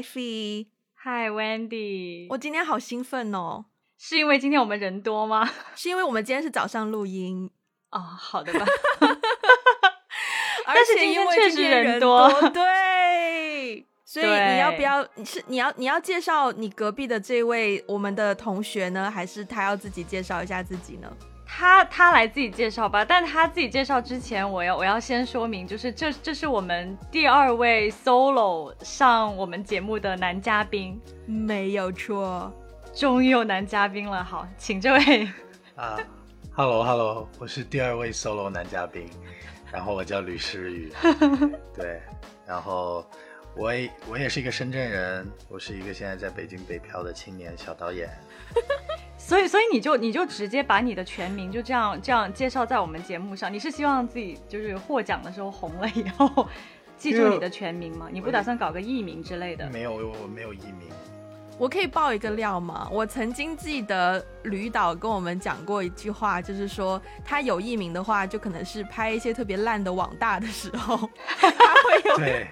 [0.00, 0.66] Ivy。
[1.02, 3.66] Hi Wendy，我今天好兴奋哦！
[3.98, 5.48] 是因为今天我们人多吗？
[5.76, 7.50] 是因为我们今天是早上录音
[7.90, 8.66] 哦，好的吧。
[10.66, 15.02] 而且因为确实人多， 对，所以你要不要？
[15.24, 21.10] 是你要你要介绍你隔壁的这位我们的同学呢，还是他要自己介绍一下自己呢？
[21.60, 32.50] 他他来自己介绍吧，但他自己介绍之前，我要我要先说明，就是这这是我们第二位 solo 上我们节目的男嘉宾，没有错，
[32.94, 34.24] 终于有男嘉宾了。
[34.24, 35.28] 好，请这位
[35.76, 35.98] 啊
[36.54, 39.10] ，Hello Hello，我是第二位 solo 男嘉宾，
[39.70, 40.90] 然后我叫吕诗雨，
[41.76, 42.00] 对，
[42.46, 43.04] 然后
[43.54, 48.08] 我也我也是一个深圳人，我是一个现在在北京北漂的青年小导演。
[49.30, 53.52] 所以，所以你就你就直接把你的全名就这样这样介绍在我们节目上。
[53.52, 56.48] 你是希望自己就是获奖的时候红了以后
[56.96, 58.08] 记住你的全名吗？
[58.10, 59.70] 你不打算搞个艺名之类的？
[59.70, 60.88] 没有，我没有艺名。
[61.58, 62.88] 我可以爆一个料吗？
[62.90, 71.08] 我曾经记得吕导跟我们讲过一句话，就是说他有艺名的话，就可能是拍一些特别烂的网大的时候，
[71.38, 72.16] 他会有。
[72.16, 72.48] 对，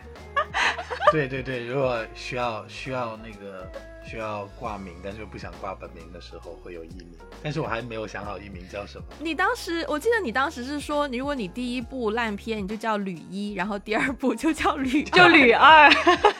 [1.10, 3.68] 对对对，如果需要需要那个。
[4.08, 9.04] 需要挂名，但是又不想挂本名的时候会有艺名，但是我还没有想好艺名叫什么。
[9.20, 15.90] 你当时，我记得你当时是说，如果你第一部烂片，你就叫吕一，然后第二部就叫吕，就吕二，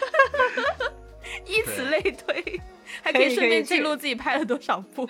[1.44, 2.60] 以此类推，
[3.02, 5.06] 还可以顺便记录自己拍了多少部。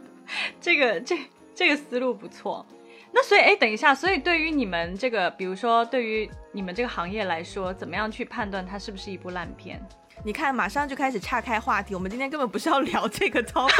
[0.58, 1.18] 这个这
[1.54, 2.64] 这个思路不错。
[3.12, 9.84] 那所以，哎，等一下，所以对于你们这个，比如说对于你们这个行业来说，怎么样去判断它是不是一部烂片？
[10.22, 11.94] 你看，马上就开始岔开话题。
[11.94, 13.72] 我们今天根本不是要聊这个 topic。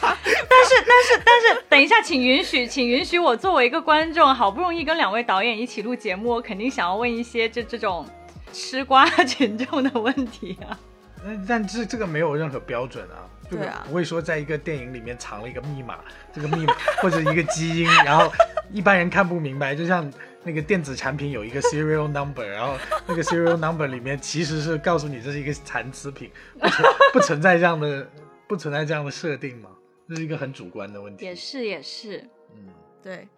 [0.00, 8.06] 但是，但是，但是，等一下，请允许，请允许我作为一个观众，好不容易跟两位导演一起录节目，我肯定想要问一些这这种
[8.52, 10.78] 吃瓜群众的问题啊。
[11.24, 15.98] 但但这这个没有任何标准啊，对啊，不会说在一个电影里面藏了一个密码，
[16.32, 18.32] 这个密码或者一个基因，然后
[18.70, 20.08] 一般人看不明白，就像。
[20.44, 22.76] 那个电子产品有一个 serial number，然后
[23.06, 28.08] 那个 serial number 里面其实是告诉你这是一个残次品，不存不存在这样的
[28.48, 29.70] 不存在这样的设定吗？
[30.08, 31.24] 这是一个很主观的问题。
[31.24, 32.18] 也是也是，
[32.54, 32.68] 嗯，
[33.02, 33.28] 对。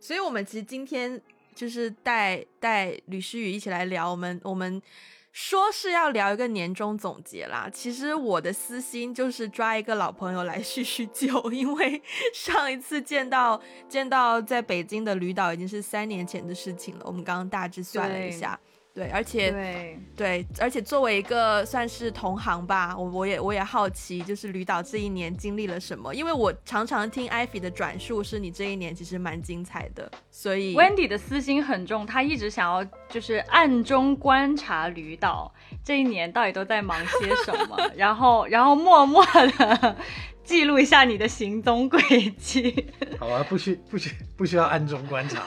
[0.00, 1.20] 所以我们其实今天
[1.54, 4.82] 就是带带吕诗雨一起来聊我们我们。
[5.30, 12.02] 说是要聊一个年终总结啦，其实我的私心就是抓一个老朋友来叙叙旧， 因为
[12.34, 18.58] 上一次见到见到在北京的吕导已经是三年前的事情了，我们刚刚大致算了一下。
[18.94, 26.12] 对，而且对对，而且作为一个算是同行吧，我我也我也好奇，就是吕导这一年经历了什么？
[26.12, 30.10] 因为我常常听艾菲的转述，是你这一年其实蛮精彩的。
[30.32, 35.52] 所以 Wendy 的私心很重，他一直想要就是暗中观察吕导
[35.84, 39.96] 这一年到底都在忙些什么， 然后然后默默的。
[40.48, 42.00] 记录一下你的行踪轨
[42.38, 42.86] 迹。
[43.20, 45.42] 好啊，不需不需不需要暗中观察，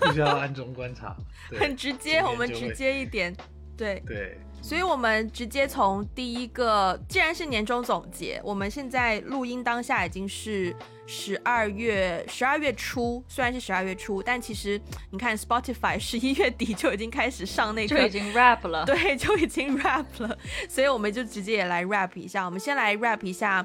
[0.00, 1.14] 不需要暗中观察，
[1.60, 3.36] 很直接，我们直接一点，
[3.76, 4.40] 对对。
[4.60, 10.74] 所以，我们直接从第一个，既然是年终总结，我们现在录音当下已经是
[11.06, 14.80] 十二月十二月初，虽然是十二月初，但其实
[15.10, 20.36] 你看 Spotify 十一月底就已经开始上那个，就已经 rap 了， 对，就已经 rap 了。
[20.68, 23.64] 所以我们就直接也来 rap 一下，我们先来 rap 一下。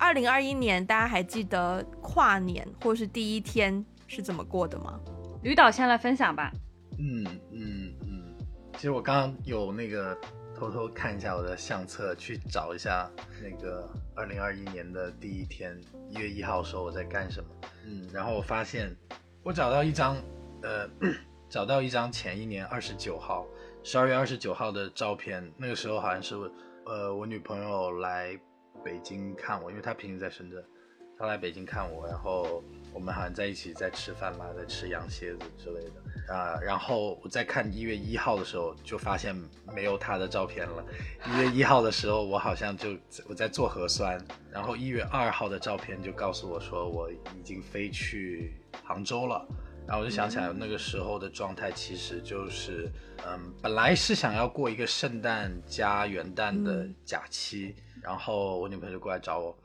[0.00, 4.98] 二零二一年，大家还记得跨年或是第一天是怎么过的吗？
[5.42, 6.50] 吕导先来分享吧。
[6.98, 7.22] 嗯
[7.52, 8.34] 嗯嗯，
[8.72, 10.16] 其实我刚刚有那个
[10.58, 13.10] 偷偷看一下我的相册，去找一下
[13.42, 15.78] 那个二零二一年的第一天，
[16.08, 17.50] 一月一号的时候我在干什么。
[17.86, 18.96] 嗯，然后我发现
[19.42, 20.16] 我找到一张，
[20.62, 20.88] 呃，
[21.50, 23.46] 找到一张前一年二十九号，
[23.84, 25.52] 十二月二十九号的照片。
[25.58, 26.34] 那个时候好像是
[26.86, 28.40] 呃我女朋友来。
[28.84, 30.64] 北京看我，因为他平时在深圳，
[31.18, 32.64] 他来北京看我，然后
[32.94, 36.58] 我们好像在一起在吃饭吧，在吃羊蝎子之类的啊。
[36.60, 39.36] 然后我在看一月一号的时候，就发现
[39.74, 40.84] 没有他的照片了。
[41.26, 42.96] 一月一号的时候，我好像就
[43.28, 44.18] 我在做核酸，
[44.50, 49.46] 然后一月二号的照片就告诉我说我已经飞去杭州了。
[49.86, 52.88] 然后我就想起来那个时候的状态，其实就是，
[53.26, 57.74] 嗯，本来是想要过一个圣诞加元旦的假期。
[58.02, 59.56] 然后我女朋友就过来找我，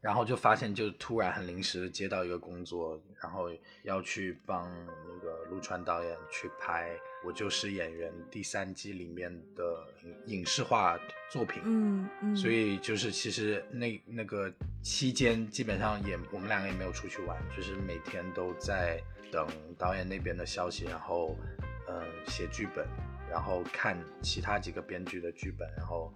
[0.00, 3.50] 然后就发现就突然很临时接到一个工作，然后
[3.82, 4.70] 要去帮
[5.08, 6.90] 那个陆川导演去拍
[7.26, 9.88] 《我就是演员》第三季里面的
[10.26, 10.98] 影视化
[11.30, 11.60] 作品。
[11.64, 12.36] 嗯嗯。
[12.36, 14.52] 所以就是其实那那个
[14.82, 19.02] 期间基本上也我们两个也没有出去玩，就是每天都在
[19.32, 19.46] 等
[19.76, 21.36] 导演那边的消息，然后
[21.88, 22.86] 呃写剧本，
[23.28, 26.14] 然后看其他几个编剧的剧本，然后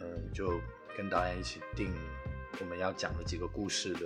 [0.00, 0.58] 嗯就
[0.96, 1.92] 跟导演一起定
[2.58, 4.00] 我们要讲的几个故事的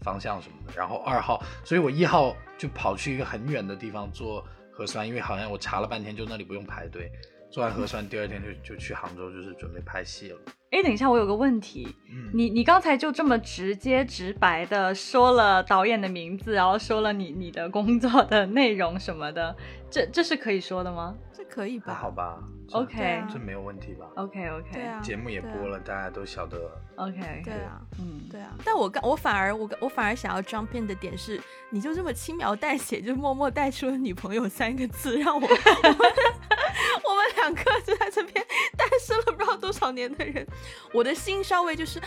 [0.00, 0.72] 方向什么的。
[0.74, 4.42] 然后二号，所以我一号就跑去一个很远的地方做
[4.72, 7.12] 核酸，因为好像我查了半天，就那里不用排队。
[7.50, 10.38] 做完核酸，第二天就就去杭州，就是准备拍戏了。
[10.72, 19.54] 哎，等一下，我有个问题，嗯，你你刚才就这么直接直白的说了导演的名字，然后说了你你的工作的内容什么的，
[19.90, 21.14] 这这是可以说的吗？
[21.32, 21.92] 这可以吧？
[21.92, 22.38] 还好吧
[22.72, 26.58] OK 这没有问题吧？？OK OK，啊节目也播了，大家都晓得。
[26.96, 35.52] OK，对啊，嗯，对啊，但我刚我反而我我反而想要 jump in 的点是，你就这么轻描淡写就默默带出了女朋友三个字，让我 我们
[37.04, 38.42] 我们两个就在这边
[38.78, 40.46] 单身了不知道多少年的人，
[40.92, 42.00] 我的心稍微就是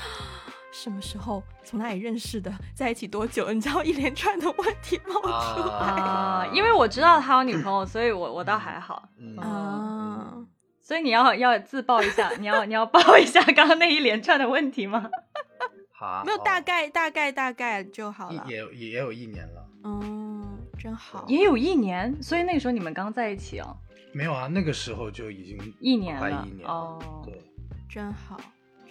[0.71, 9.07] 什么时候从哪里认识的，在一起多久，你知道一连串的问题冒出来啊，因为我知道他有女朋友，所以我我倒还好。
[9.17, 10.45] 嗯啊。
[10.81, 15.09] 所以你要要自曝一下，你要你要报一下刚刚那一连串的问题吗？
[15.97, 19.65] 好啊，没有哦大概大概大概就好了，也也也有一年了。
[19.83, 23.75] 嗯，真好，也有一年，所以那个时候你们刚在一起哦，
[24.13, 26.69] 没有啊，那个时候就已经一年了快一年了。
[26.69, 27.41] 哦对，
[27.89, 28.39] 真好，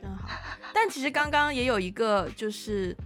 [0.00, 0.28] 真好。
[0.72, 2.96] 但其实刚刚也有一个，就是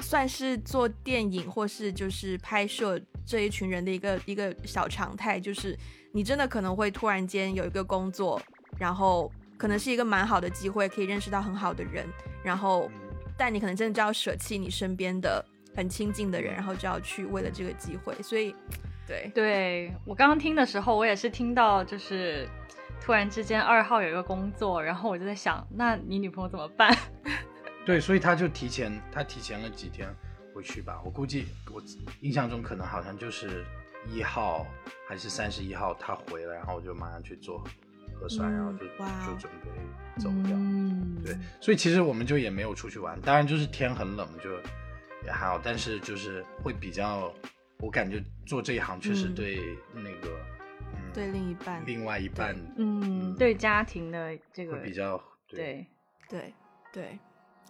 [0.00, 5.76] 算是做电影或是就是拍摄这一群人的一个一个小常态，就是
[6.12, 8.40] 你真的可能会突然间有一个工作，
[8.78, 12.06] 然后可能是一个蛮好的机会，可以认识到很好的人，
[12.42, 13.00] 然后嗯
[13.38, 15.44] 但你可能真的就要舍弃你身边的
[15.74, 18.54] 很亲近的人，然后就要去为了这个机会，所以
[19.06, 19.30] 对。
[19.34, 22.48] 对我刚刚听的时候，我也是听到就是
[23.00, 26.96] 突然之间二号有一个工作，然后我就在想，那你女朋友怎么办？
[27.86, 30.08] 对，所以他就提前，他提前了几天
[30.52, 31.00] 回去吧。
[31.04, 31.80] 我估计，我
[32.20, 33.64] 印象中可能好像就是
[34.08, 34.66] 一号
[35.08, 37.62] 还是三十一号他回来，然后我就马上去做
[38.18, 39.70] 核酸，然后就就准备
[40.20, 40.56] 走掉。
[40.56, 44.50] 嗯，对，所以其实我们就也没有出去玩，当然就是天很冷，就
[45.24, 47.32] 也还好，但是就是会比较，
[47.78, 50.55] 我感觉做这一行确实嗯对那个，嗯，
[51.14, 55.86] 对另一半另外一半嗯，对家庭的这个比较对。
[56.28, 56.52] 对
[56.92, 57.18] 对，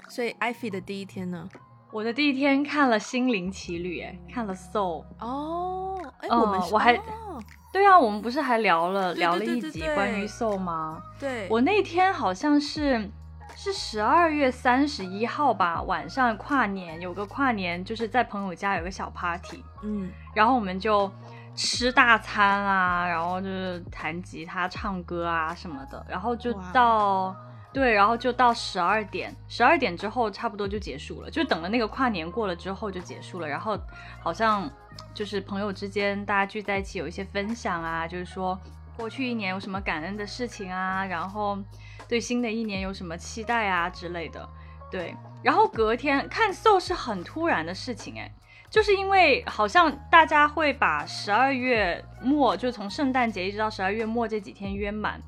[0.09, 1.47] 所以艾菲的第一天呢？
[1.93, 5.05] 我的第一天看了《心灵奇旅》，哎，看了《Soul》。
[5.21, 7.39] 哦，哎、嗯我们是我还哦
[7.71, 11.03] 对啊，我们不是还聊了聊了一集关于 Soul 吗？
[11.21, 13.11] 对，我那天好像是
[13.55, 21.11] 是十二月三十一号吧，晚上跨年有个跨年，就是在朋友家有个小 party，嗯然后我们就
[21.57, 27.35] 吃大餐啊，然后就是弹吉他、唱歌啊什么的，然后就到
[27.73, 33.79] 对，然后就到十二点，十二点之后差不多就结束了，就等了那个跨年过了之后就结束了，然后
[34.23, 34.71] 好像
[35.15, 38.59] 就是朋友之间大家聚在一起有一些分享啊，就是说
[38.97, 41.59] 过去一年有什么感恩的事情啊，然后
[42.07, 44.47] 对新的一年有什么期待啊之类的，
[44.91, 48.31] 对，然后隔天看 SO 是很突然的事情哎。
[48.69, 55.21] 就是因为好像大家会把十二月末，就从圣诞节一直到十二月末这几天约满，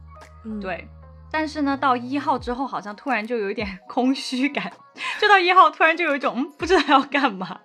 [0.44, 0.87] 嗯，对。
[1.31, 4.73] 但是呢，到一号之后，好像突然就有一点 空虚感，
[5.20, 7.61] 就到一号突然就有一种嗯不知道要干嘛。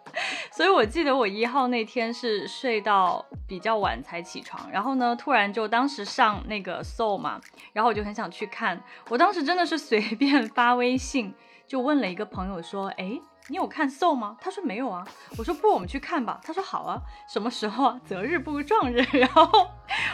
[0.51, 7.39] 所以我记得我一号那天是睡到比较晚才起床，然后呢，突然就当时上那个 Soul 嘛，
[7.71, 11.33] 然后我就很想去看，我当时真的是随便发微信
[11.65, 13.19] 就问了一个朋友说，哎。
[13.49, 14.37] 你有看 Soul 吗？
[14.39, 15.05] 他说没有啊。
[15.37, 16.39] 我说不我们去看吧。
[16.43, 17.01] 他说好啊。
[17.27, 18.01] 什么时候啊？
[18.05, 19.01] 择日不如撞日。
[19.11, 19.49] 然后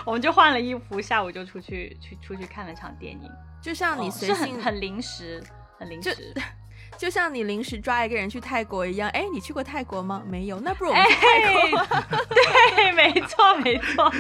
[0.06, 3.30] 我们就换了衣服，下午就出去去出去看了场电影。
[3.62, 5.44] 就像你哦随性，是很很临时，
[5.78, 6.34] 很临时。
[6.98, 9.08] 就像你临时抓一个人去泰国一样。
[9.12, 10.24] 哎，你去过泰国吗？
[10.26, 12.08] 没有，那不如我们去泰国吧。
[12.76, 14.12] 对，没错，没错，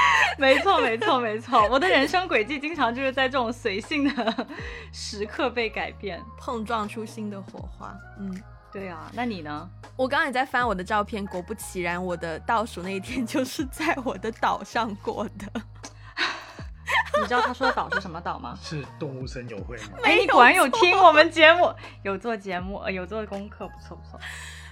[0.38, 1.68] 没错，没错，没错。
[1.68, 4.46] 我的人生轨迹经常就是在这种随性的
[4.92, 6.22] 时刻被改变。
[6.38, 7.94] 碰撞出新的火花。
[8.18, 8.42] 嗯，
[8.72, 9.68] 对啊，那你呢？
[9.96, 15.60] 我刚刚也在翻我的照片，果不其然，我的倒数那一天就是在我的岛上过的。
[17.20, 18.58] 你知道他说的岛是什么岛吗？
[18.62, 19.98] 是动物森友会吗？
[20.02, 24.18] 哎，你果然有听我们节目，有做节目，呃有做功课，不错不错。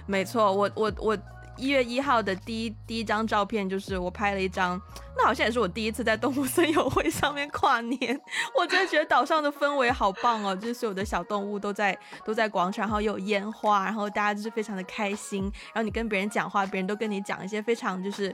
[0.05, 1.17] 没错，我我我
[1.59, 4.81] 一月一号的第一第一张照片就是我拍了一张，
[5.17, 8.19] 那好像也是我第一次在动物森友会上面跨年。
[8.57, 15.43] 我真的觉得岛上的氛围好棒哦，就是所有的小动物都在都在广场，然后有烟花，然后大家就是非常的开心。
[15.73, 18.33] 然后你跟别人讲话，别人都跟你讲一些非常就是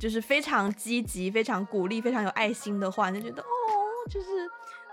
[0.00, 3.46] 就是非常积极、非常鼓励、非常有爱心的话，你就觉得哦，
[4.10, 4.48] 就是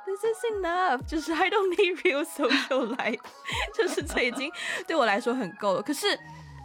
[0.05, 3.19] this is enough，就是 I don't need real social life，
[3.73, 4.51] 就是这已经
[4.85, 5.81] 对我来说很够了。
[5.81, 6.07] 可是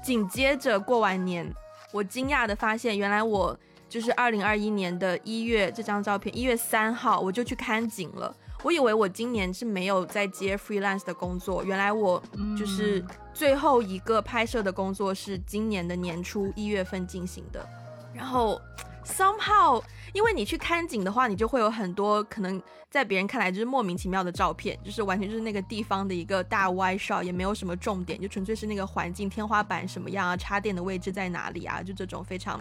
[0.03, 1.53] 紧接着过完年，
[1.93, 3.59] 我惊讶的发现，原来我。
[3.88, 8.35] 就是二零二一年的一月这张照片，一月三号我就去看景了。
[8.65, 12.21] 我以为我今年是没有在接 freelance 的工作，原来我
[12.59, 17.65] 就是最后一个拍摄的工作是今年的年初一月份进行的。
[18.12, 18.61] 然后
[19.06, 19.82] somehow，
[20.12, 22.60] 因为你去看景的话，你就会有很多可能
[22.90, 32.60] 在别人看来就是莫名其妙的照片，就是完全就是那个地方的一个大 Y shot，也没有什么重点，就纯粹是那个环境、天花板什么样啊，插电的位置在哪里啊，就这种非常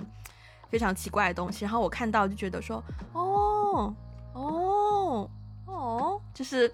[0.70, 1.66] 非常奇怪的东西。
[1.66, 2.84] 然后我看到就觉得说，
[3.14, 3.94] 哦
[4.34, 5.30] 哦
[5.66, 6.72] 哦，就是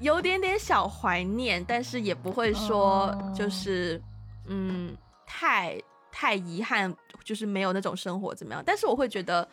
[0.00, 4.00] 有点点小怀念，但是也不会说就是
[4.46, 4.96] 嗯
[5.26, 5.80] 太
[6.12, 6.94] 太遗憾，
[7.26, 8.62] 就是没有那种生活怎么样。
[8.64, 9.46] 但是我会觉得，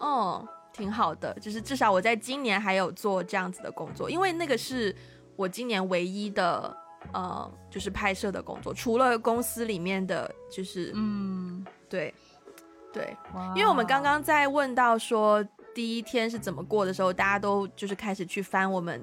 [0.00, 4.94] 嗯，挺好的，就是至少我在今年还有做这样子的工作，因为那个是
[5.36, 6.76] 我今年唯一的
[7.12, 12.12] 呃，就是拍摄的工作，除了公司里面的就是嗯，对
[12.92, 13.16] 对，
[13.54, 19.00] 因为我们刚刚在问到说第一天是怎么过的时候，大家都就是开始去翻我们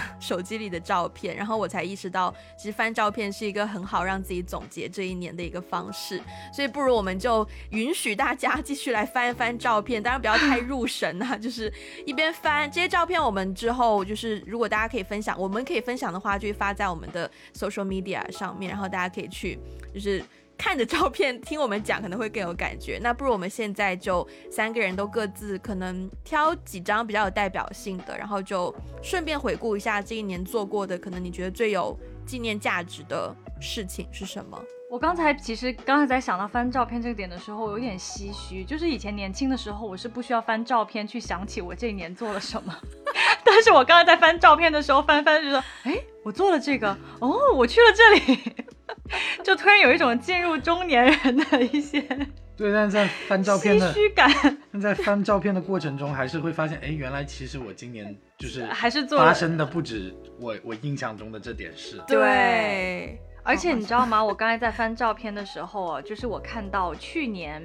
[0.20, 6.20] 手机里的照片，然后我才意识到，其实翻照片是一个很好让自己总结这一年的一个方式，
[6.52, 11.72] 所以不如我们就允许大家继续来翻一翻照片，当然不要太入神啊， 就是
[12.06, 19.58] 一边翻这些照片，我们之后就是如果大家可以分享，我们可以分享的话，就发在我们的 social media 上面，然后大家可以去
[19.92, 20.22] 就是。
[20.58, 31.96] 看着照片听我们讲可能会更有感觉，那不如我们现在就三个人都各自可能挑几张比较有代表性的，然后就顺便回顾一下这一年做过的，可能你觉得最有
[32.26, 34.60] 纪念价值的事情是什么？
[34.90, 42.76] 我刚才其实刚才在想到翻照片这个点的时候，有点唏嘘，就是以前年轻的时候，我是不需要翻照片去想起我这一年做了什么，
[43.44, 48.64] 但是我刚才在翻照片的时候翻翻就说，哎，我做了这个，哦，我去了这里。
[49.44, 52.00] 就突然有一种进入中年人的一些
[52.56, 54.28] 对，但是在翻照片的唏嘘感，
[54.72, 62.02] 但在翻照片的过程中，还是会发现，哎，原来其实我今年就是还是做发生的不止我我印象中的这点事。
[62.08, 64.24] 对，而且你知道吗？
[64.24, 67.62] 我刚才在翻照片的时候啊，就是我看到去年，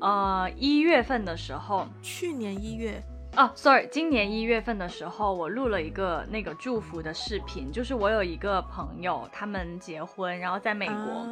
[0.00, 3.02] 呃一月份的时候，去年一月。
[3.36, 11.26] 哦，sorry，今年一月份的时候，我录了一个那个祝福的视频，就是我有一个朋友，他们结婚，然后在美国，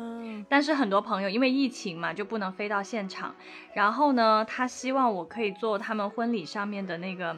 [0.48, 3.34] 但是很多朋友因为疫情嘛，就不能飞到现场，
[3.74, 7.34] 然后呢，他希望我可以做他们婚礼上面的那个。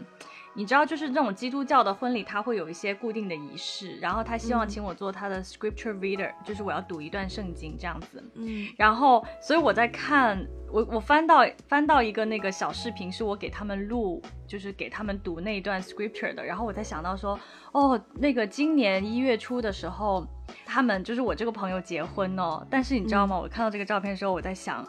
[0.54, 8.22] 你知道，就是这种基督教的婚礼，它会有一些固定的仪式，然后他希望请我做他的 scripture reader，就是我要读一段圣经这样子。
[8.34, 16.44] 嗯，然后所以我在看，我我翻到翻到一个那个小视频，是我给他们录，就是给他们读那一段 scripture 的。
[16.44, 17.38] 然后我才想到说，
[17.72, 20.26] 哦，那个今年一月初的时候，
[20.66, 22.66] 他们就是我这个朋友结婚哦。
[22.68, 23.38] 但是你知道吗？
[23.38, 24.84] 我看到这个照片的时候，我在想，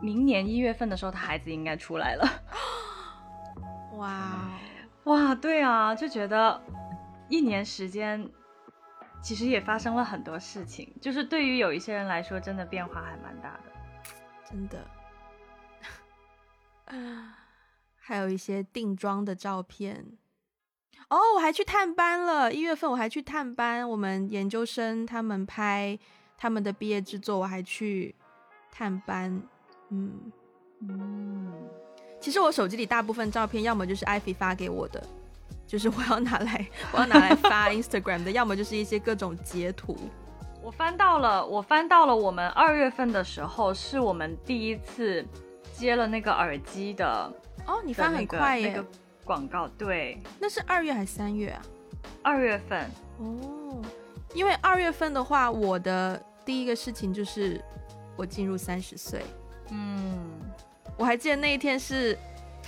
[0.00, 2.28] 明年一月份的时候，他孩子应该出来了。
[3.98, 4.48] 哇。
[5.04, 6.62] 哇，对啊，就觉得
[7.28, 8.28] 一年时间
[9.22, 13.72] 其实也发生了很多事情，就是对于有一些人来说，真的变化还蛮大的，
[14.48, 14.86] 真的。
[16.86, 17.38] 啊，
[17.96, 20.18] 还有一些定妆的照片。
[21.08, 25.98] 哦，我还去探班了，一月份我还去探班，我们研究生他们拍
[26.36, 28.14] 他们的毕业制作，我还去
[28.70, 29.42] 探班。
[29.88, 30.32] 嗯
[30.80, 31.79] 嗯。
[32.20, 35.02] 其实我手机里大部分照片，要么就是艾菲发给我的，
[35.66, 39.96] 就是我要拿来 我要拿来发 Instagram 的，要么就是一些各种截图。
[40.62, 45.24] 我翻到了，我翻到了我们二月份的时候，是我们第一次
[45.72, 47.32] 接了那个耳机的。
[47.66, 48.68] 哦，你翻很快耶！
[48.68, 48.86] 那个
[49.24, 51.62] 广告，对，那是二月还是三月啊？
[52.22, 52.90] 二月份。
[53.18, 53.80] 哦，
[54.34, 57.62] 因为二月份的话，我的第一个事情就是
[58.16, 59.22] 我进入三十岁。
[59.70, 60.39] 嗯。
[61.00, 62.16] 我还记得那一天是，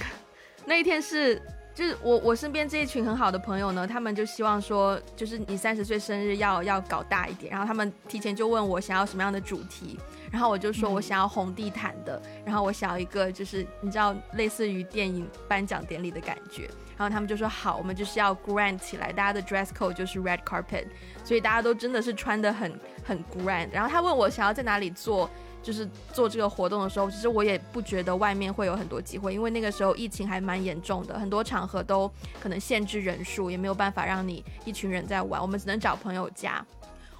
[0.65, 1.39] 那一天是，
[1.75, 9.99] 就是我我身边这一群很好的朋友呢，他们就希望说，就是你三十岁生日要要搞大一点，然后他们提前就问我想要什么样的主题，
[10.31, 16.63] 然后我就说我想要红地毯的，然后我想要一个就是你知道类似于电影颁奖典礼的感觉，
[16.97, 20.87] 然后他们就说好，我们就是要 grand 起来，大家的 dress code 就是 red carpet，
[21.23, 22.73] 所以大家都真的是穿的很
[23.05, 25.29] 很 grand，然后他问我想要在哪里做。
[25.63, 36.65] 就是做这个活动的时候，其实我也不觉得外面会有很多机会，因为那个时候疫情还蛮严重的，很多场合都可能限制人数，也没有办法让你一群人在玩，我们只能找朋友家。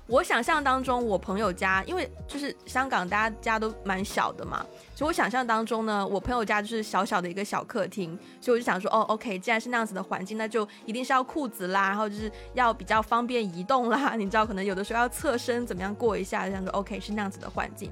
[0.09, 17.91] 我想象当中，我朋友家，因为就是香港大家家都蛮小的嘛，所以我想象当中呢，我朋友家就是小小的一个小客厅，所以我就想说，哦，OK，既然是那样子的环境，那就一定是要裤子啦，然后就是要比较方便移动啦， 你知道，可能有的时候要侧身怎么样过一下，就想说 OK 是那样子的环境。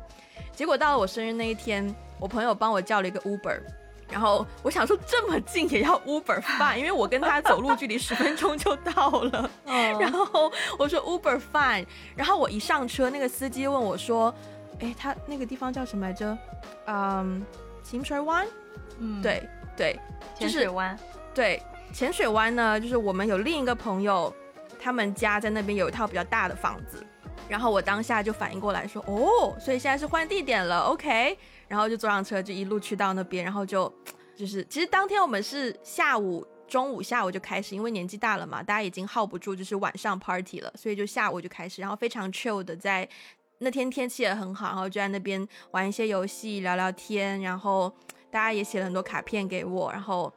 [0.53, 3.61] 结果到了我生日那一天，我朋友帮我叫了一个 Uber，
[4.11, 9.49] 然后我想说这么近也要 Uber fine，因为我跟他走路距离十分钟就到了。
[10.01, 11.87] 然后我说 Uber fine，
[12.17, 14.35] 然后我一上车，那个司机问我说
[14.81, 16.37] ：“哎，他那个地方叫什么来着？
[16.87, 17.45] 嗯，
[17.83, 18.47] 清水湾？
[18.99, 19.99] 嗯，对对，
[20.37, 20.99] 浅水湾。
[21.33, 21.63] 对，
[21.93, 24.35] 浅水湾呢，就是我们有另一个朋友，
[24.83, 27.07] 他们家在那边有一套比较大的房子。
[27.49, 31.39] 然后我当下就反应过来说：哦，所以现在是换地点了，OK。”
[31.71, 33.89] 然后就坐上车，就一路去到那边，然后就
[34.35, 43.09] 就是，其实当天我们是下午、中午、下午就开始，因为年纪大了嘛，大家已经耗不住，就是晚上 party 了，所以就下午就开始，然后非常 chill 的在
[43.59, 47.95] 那天天气也很好，然后就在那边玩一些游戏、聊聊天，然后
[48.33, 50.33] 大家也写了很多卡片给我，然后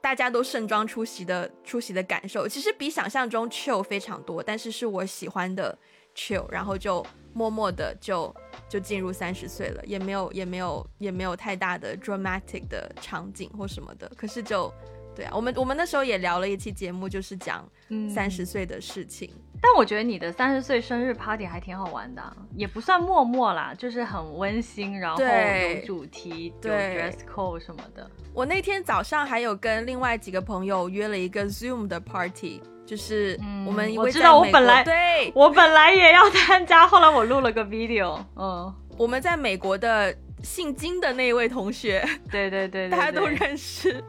[0.00, 5.78] 大家都盛装出席的出席的感受，其实比想象中 chill 非常多，但是是我喜欢的
[6.14, 7.04] chill，然后就。
[7.32, 8.34] 默默的就
[8.68, 14.10] 就进入三十岁了，也没有也没有也没有太大的 dramatic 的场景或什么的。
[14.16, 14.72] 可是就
[15.14, 17.68] 对啊，我们我们那时候也聊了一期节目，就是讲
[18.12, 19.30] 三十岁的事情。
[19.60, 28.10] 但我觉得你的三十岁生日 party 还挺好玩的，也不算默默啦，就是很温馨，然后有主题，有 dress code 什么的。
[28.34, 32.60] 我那天早上还有跟另外几个朋友约了一个 Zoom 的 party。
[32.84, 38.18] 就是我们，我知道我本来对我本来也要参加，后来我录了个 video。
[38.36, 44.02] 嗯，我们在美国的姓金的那一位同学，对对对， 大家都认识。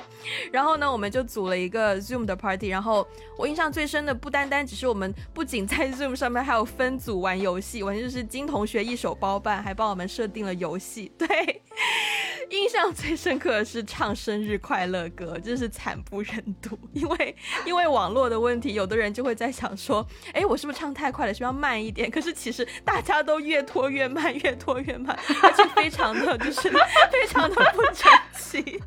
[0.52, 2.70] 然后呢，我们就组了一个 Zoom 的 party。
[2.70, 11.12] 然后我印象最深的不单单只是我们不仅在 Zoom 上面还有分组玩游戏，完全就是金同学一手包办，还帮我们设定了游戏。
[11.20, 11.62] 对。
[12.50, 16.78] 印象最深刻的是唱生日快乐歌，真是惨不忍睹。
[16.92, 17.36] 因为
[17.66, 22.12] 因为网络的问题，有的人就会在想说，哎，我是不是唱太快了，需要慢一点？
[22.12, 26.70] 可是其实大家都越拖越慢，越拖越慢，而且非常的就是
[27.12, 28.82] 非常的不整齐。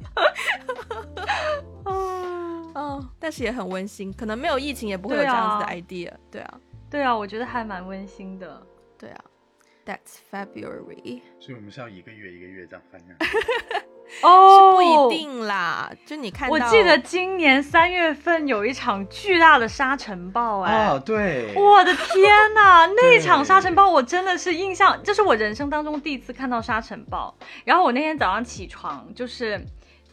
[2.75, 6.13] 哦，但是也很温馨，可能没有疫情也不会有这样子的 idea。
[6.31, 8.67] 对啊，对啊，我觉得还蛮温馨的。
[8.99, 9.25] 对啊。
[9.87, 13.15] That's February，所以我们是要一个月一个月这样翻下
[14.23, 15.91] 哦，是不一定啦。
[16.05, 27.35] 就你看，我记得今年三月份有一场巨大的沙尘暴，哎，哦，对，我的天哪， 那场沙尘暴我真的是印象，这是我人生当中第一次看到沙尘暴。
[27.65, 29.61] 然后我那天早上起床，就是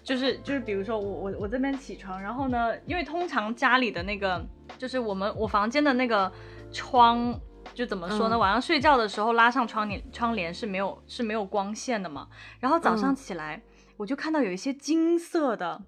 [0.04, 4.44] 就是就是，比如说我我我这边起床，然后呢，因为通常家里的那个，
[4.78, 6.32] 就是我们我房间的那个
[6.72, 7.40] 窗。
[7.74, 8.38] 就怎么说呢？
[8.38, 12.28] 晚上睡觉的时候拉上窗帘，窗帘是没有是没有光线的嘛。
[12.60, 13.60] 然后早上起来，
[13.98, 15.82] 我就看到有一些金色的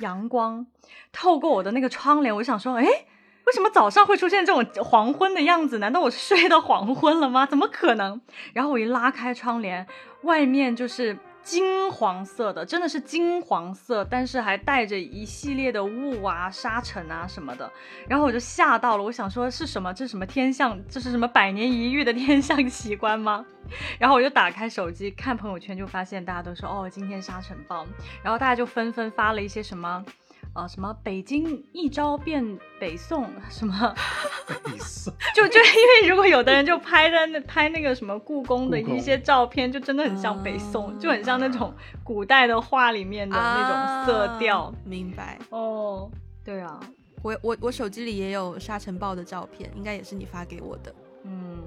[0.00, 0.66] 阳光
[1.12, 5.78] 透过我的那个窗帘，我想说，哎，为什么早上会出现这种黄昏的样子？
[5.78, 7.44] 难道我睡到黄昏了吗？
[7.46, 8.20] 怎么可能？
[8.52, 9.86] 然后我一拉开窗帘，
[10.22, 11.18] 外面就是。
[11.42, 17.70] 金黄色的，真的是金黄色，但是还带着一系列的雾啊、沙尘啊什么的，
[18.08, 19.92] 然后我就吓到了，我想说是什么？
[19.92, 20.78] 这是什么天象？
[20.88, 23.44] 这是什么百年一遇的天象奇观吗？
[23.98, 27.86] 然后我就打开手机看朋友圈，就发现大家都说哦，今天沙尘暴，
[28.22, 30.04] 然后大家就纷纷发了一些什么。
[30.52, 33.94] 啊，什么北京一朝变北宋，什么
[34.64, 41.72] 北宋，就就因为如果有的人就拍在那拍那个什么故宫的一些照片，就真的很像北宋，就很像那种
[42.04, 44.72] 古代的画里面的那种色调。
[44.84, 46.10] 明白哦，
[46.44, 46.78] 对啊，
[47.22, 50.94] 我我我手机里也有沙尘暴的照片，应该也是你发给我的。
[51.24, 51.62] 嗯，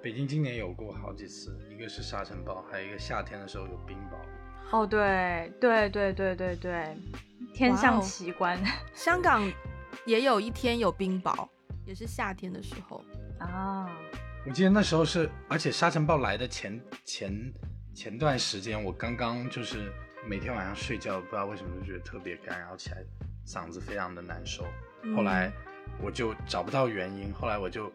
[0.00, 4.78] 北京今年有过好几次，一个是沙尘暴，还有一个夏天的时候有冰雹。
[4.78, 6.96] 哦，对对对对对对。
[7.52, 8.58] 天象奇观，
[8.94, 9.50] 香港
[10.04, 11.48] 也有一天有冰雹，
[11.86, 13.04] 也是夏天的时候
[13.38, 13.88] 啊。
[14.46, 17.52] 我记得那时候是，而且沙尘暴来的前前
[17.94, 19.92] 前段时间，我刚刚就是
[20.26, 22.98] 每天晚上睡觉，不知道为什么就觉得特别干，然后起来
[23.46, 24.64] 嗓子非常的难受。
[25.14, 25.52] 后来
[26.02, 27.92] 我就找不到原因，后来我就。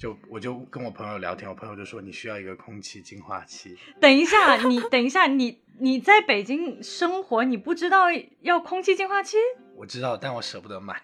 [0.00, 3.76] 就我就跟我朋友聊天，我朋友就说你需要一个空气净化器。
[4.00, 8.04] 等一下，你等一下，你你在北京生活，你不知道
[8.42, 9.38] 要空气净化器？
[9.74, 10.94] 我知道，但我舍不得买。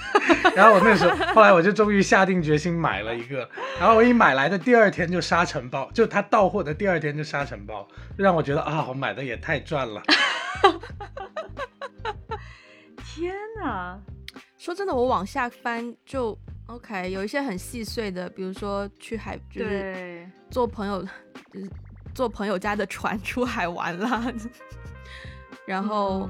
[0.54, 3.48] 然后我那时候，后来我就终于下定决心买了一个。
[3.80, 7.88] 然后我一买来的第二天就沙尘暴，就他到货的第二天就沙尘暴，
[8.18, 10.02] 让我觉得啊，我买的也太赚了。
[13.02, 13.98] 天哪！
[14.58, 16.38] 说真的，我往下翻就。
[16.66, 21.70] OK，有一些很细碎的，比如说去海，就是做朋友，就是
[22.14, 24.32] 坐朋友家的船出海玩啦，
[25.66, 26.28] 然后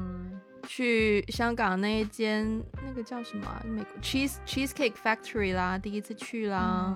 [0.66, 6.94] 去香港那一间那个叫什么美国 cheese cheesecake factory 啦，第一次去啦，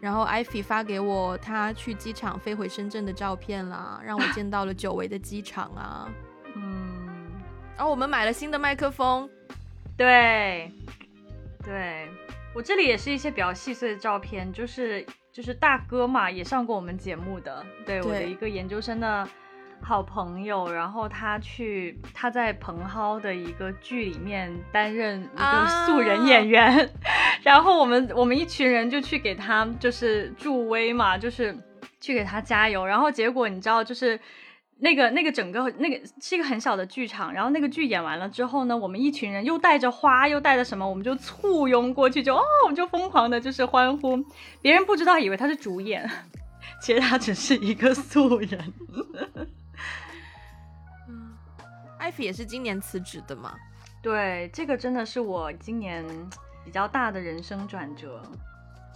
[0.00, 6.08] 然后艾菲发给我他去机场飞回深圳的照片啦， 让我见到了久违的机场啊，
[6.54, 6.98] 嗯。
[7.76, 9.28] 然后我们买了新的麦克风，
[9.96, 10.70] 对，
[11.64, 12.10] 对。
[12.52, 19.28] 我这里也是一些比较细碎的照片，就是就是大哥嘛，也上过我们节目的，对我的一个研究生的
[19.80, 26.90] 好朋友，然后他去他在蓬蒿的一个剧里面担任一个素人演员，
[27.42, 31.56] 然后我们我们一群人就去给他就是助威嘛，就是
[32.00, 34.18] 去给他加油，然后结果你知道就是。
[34.82, 44.24] 那个那个整个那个是一个很小的剧场，然后那个剧演完了之后呢，我们一群人又带着花，又带着什么，我们就簇拥过去，就哦，我们就疯狂的就是欢呼，
[44.62, 46.08] 别人不知道以为他是主演，
[46.80, 48.72] 其实他只是一个素人。
[51.08, 51.34] 嗯，
[51.98, 53.54] 艾菲也是今年辞职的嘛？
[54.00, 56.02] 对，这个真的是我今年
[56.64, 58.22] 比较大的人生转折。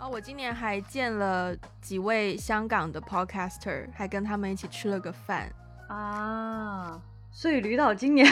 [0.00, 5.52] 哦，我今年还见了几位香港的 podcaster，还跟他们一起吃了个饭。
[5.88, 8.26] 啊，所以吕导今年，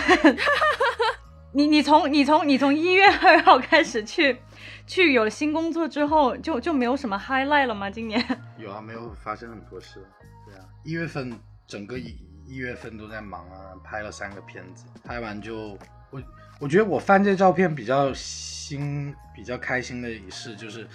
[1.53, 4.38] 你你从你从你从一月二号开始去
[4.87, 7.91] 去有了新工作之后，就就没有什么 highlight 了吗？
[7.91, 8.25] 今年？
[8.59, 10.05] 有啊，没有发生很多事。
[10.47, 15.79] 对啊，一月份整个一一月份都在忙啊，拍了三个片子，拍完就
[16.11, 16.23] 我
[16.59, 20.87] 我觉得我翻这照片比较新、比较开心的一事就是，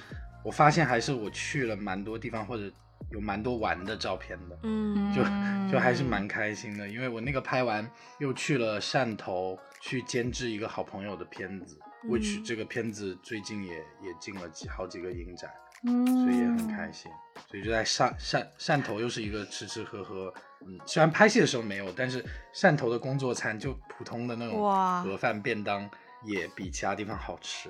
[0.43, 2.72] 我发现还是我去了蛮多地方，或者
[3.12, 4.60] 有蛮多玩的照片的。
[4.63, 5.24] 嗯，就
[5.72, 7.89] 就还是蛮开心的，因为我那个拍完
[8.20, 15.52] 又去了汕头去监制一个好朋友的片子、嗯 w h i c h 这个片子最近也也进了几好几个影展，
[15.84, 17.12] 嗯，所以也很开心。
[17.50, 20.34] 所以就在汕汕汕头又是一个吃吃喝喝，
[20.65, 24.62] 嗯，虽然拍戏的时候没有，但是汕头的工作餐就普通的那种
[25.04, 25.89] 盒饭便当
[26.24, 27.70] 也比其他地方好吃，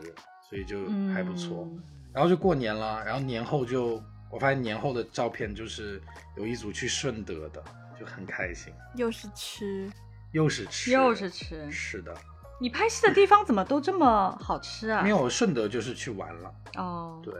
[0.49, 1.67] 所以就嗯还不错。
[2.13, 6.01] 然后就过年了，然后年后就我发现年后的照片就是
[6.35, 7.63] 有一组去顺德的，
[7.99, 9.89] 就很开心，又是吃，
[10.31, 11.71] 又是吃，又是吃。
[11.71, 12.13] 是的，
[12.59, 15.01] 你拍戏的地方怎么都这么好吃啊？
[15.01, 17.33] 没有顺德就是去玩了，哦，对，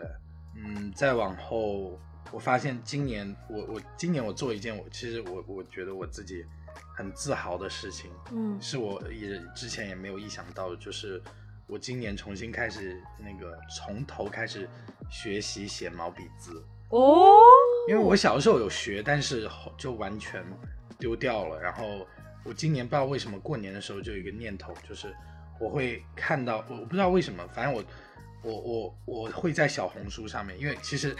[0.56, 2.00] 嗯，再往后
[2.32, 6.46] 我发现今年我我今年我做一件我其实我我觉得我自己
[6.96, 11.22] 很自豪的事情，嗯是我也之前也没有意想到的，就是
[11.68, 14.70] 我今年重新开始那个从头开始
[15.10, 16.64] 学习写毛笔字。
[16.90, 17.40] 哦，
[17.88, 20.44] 因为我小的时候有学，但是后就完全
[20.98, 21.60] 丢掉了。
[21.60, 22.08] 然后
[22.44, 25.14] 我今年不知道为什么过年的时候就有一个念头，就是
[25.60, 27.84] 我会看到，我我不知道为什么，反正我
[28.44, 31.16] 我我我会在小红书上面，因为其实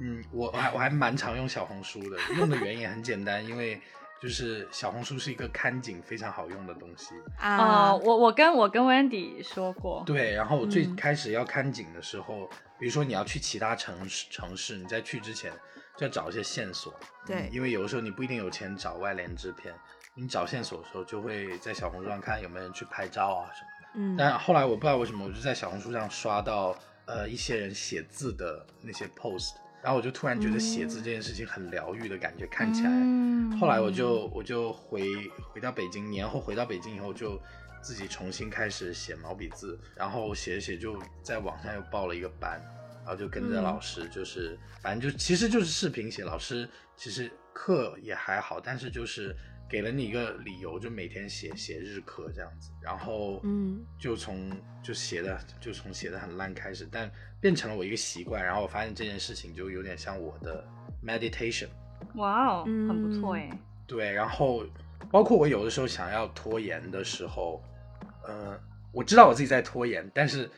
[0.00, 3.80] 嗯，我我还我还蛮常用小红书的，用的原因也很简单，因为
[4.20, 7.14] 就是小红书是一个看景非常好用的东西。
[7.38, 12.48] 啊、啊，我我跟我跟 Wendy 说过，对，然后我最嗯开始要看景的时候，
[12.82, 15.52] 比如说你要去其他城市城市，你在去之前
[15.96, 16.92] 就要找一些线索。
[17.24, 19.72] 对因为有的时候你不一定有钱找外联制片，
[20.16, 23.88] 你找线索的时候就会在小红书上看有没有人去拍照啊什么的。
[23.94, 32.90] 嗯，但后来我不知道为什么，我就在小红书上刷到呃一些人写字的那些 post，然后我就突然觉得写字这件事情很疗愈的感觉，看起来。
[32.90, 35.06] 嗯后来我就我就回
[35.52, 37.40] 回到北京，年后回到北京以后就
[37.82, 42.62] 自己重新开始写毛笔字，然后写着写就在网上又报了一个班，
[43.04, 49.34] 然后就跟着嗯老师，就是、反正就其实就是视频写，老师其实课也还好，但是就是
[49.68, 54.50] 给了你一个理由，就每天写写日课这样子，然后嗯就从
[54.82, 60.64] 就写的就从写的很烂开始，但变成了我一个习惯，然后我发现这件事情就有点像我的
[61.04, 61.68] meditation。
[62.14, 63.50] 哇哦，嗯很不错哎。
[63.86, 64.64] 对，然后
[65.10, 67.62] 包括我有的时候想要拖延的时候，
[68.26, 68.58] 呃，
[68.92, 70.48] 我知道我自己在拖延，但是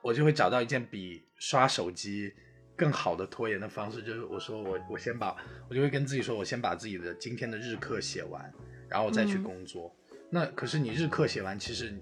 [0.00, 2.32] 我就会找到一件比刷手机
[2.76, 5.36] 更好的拖延的方式，就是我说我我先把
[5.68, 8.52] 我就会跟自己说，我先把自己的今天的日课写完，
[8.88, 9.94] 然后我再去嗯工作。
[10.30, 11.94] 那可是你日课写完，其实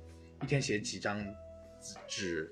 [0.43, 1.21] 一天写几张
[2.07, 2.51] 纸，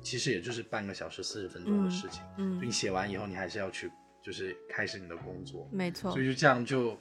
[0.00, 2.22] 其实也就是半个小时四十分钟的嗯事情。
[2.38, 3.90] 嗯你写完以后，你还是要去，
[4.22, 5.68] 就是开始你的工作。
[5.70, 6.98] 没错所，以就这样就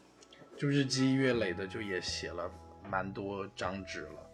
[0.57, 2.51] 就日积月累的就也写了
[2.89, 4.26] 蛮多张纸了，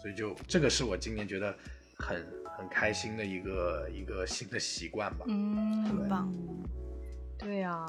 [0.00, 1.54] 所以就这个是我今年觉得
[1.96, 5.24] 很很开心的一个一个新的习惯吧。
[5.28, 6.32] 嗯，很棒。
[7.38, 7.86] 对啊，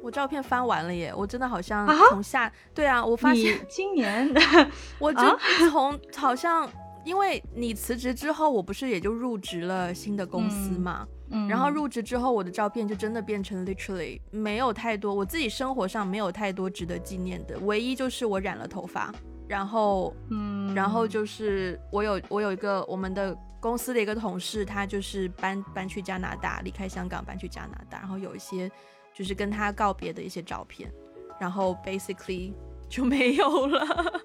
[0.00, 4.32] 我照片翻完了耶，我真的好像啊从下，对啊，我发现今年
[4.98, 5.38] 我就啊
[5.70, 6.68] 从好像。
[7.04, 19.14] 因为你辞职之后，我不是也就入职了新的公司嗯嘛，嗯然后入职之后，我的照片就真的变成 literally 没有太多，我自己生活上没有太多值得纪念的，唯一就是我染了头发，
[19.48, 28.70] 然后嗯，然后就是我有我有一个我们的公司的一个同事，他就是搬搬去加拿大，离开香港搬去加拿大，然后有一些
[29.12, 30.92] 就是跟他告别的一些照片，
[31.38, 32.52] 然后 basically
[32.88, 34.22] 就没有了。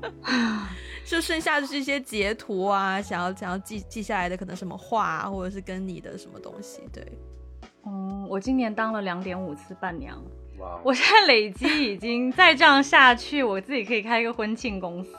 [1.06, 6.82] 就剩下就是一些截图啊，想要想要记记下来的，可能什么话、啊，或者是跟你的什么东西。
[6.92, 7.18] 对，
[7.86, 10.22] 嗯，我今年当了两点五次伴娘，
[10.58, 15.16] 哇，我现在累积已经再这样下去，我自己可以开一个婚庆公司。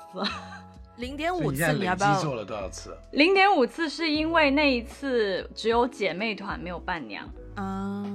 [0.98, 2.20] 零点五次你要不要？
[2.20, 2.98] 做了多少次？
[3.12, 7.26] 零点五次是因为那一次只有姐妹团没有伴娘。
[7.56, 8.06] 啊、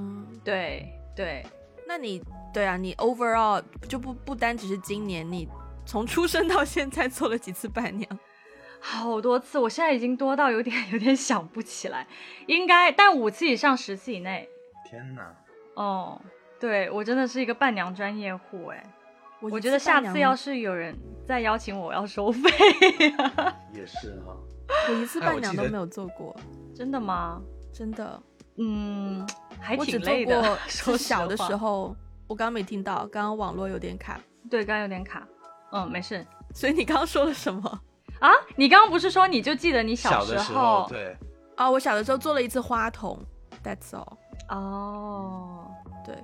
[0.44, 1.44] 对对，
[1.88, 5.48] 那你对啊，你 overall 就不不单只是今年，你
[5.86, 8.18] 从出生到现在做了几次伴娘？
[8.80, 12.06] 好多次，我现在已经多到有点 有点想不起来，
[12.46, 14.46] 应该但五次以上十次以内。
[14.86, 15.34] 天哪！
[15.74, 16.20] 哦，
[16.66, 18.82] 对我真的是一个伴娘专业户哎，
[19.40, 20.96] 我我觉得下次要是是有人
[21.28, 22.50] 再邀请我，我要收费。
[23.74, 24.34] 也是哈，
[24.88, 26.34] 我一次伴娘都没有做过，
[26.74, 27.38] 真的吗？
[27.70, 28.18] 真的，
[28.56, 29.26] 嗯，
[29.60, 30.58] 还我只做挺累的过。
[30.66, 31.94] 说是小的时，候，
[32.26, 35.28] 我刚刚没听到，刚刚网络有点卡，对，刚刚有点卡。
[35.70, 37.80] 嗯，没事所以你刚刚说了什么？
[38.20, 38.30] 啊。
[38.56, 41.14] 你刚刚不是说你就记得你小时候，对，
[41.56, 43.18] 啊、我小的时候做了一次花童
[43.62, 44.16] ，That's all。
[44.48, 45.70] 哦，
[46.04, 46.14] 对，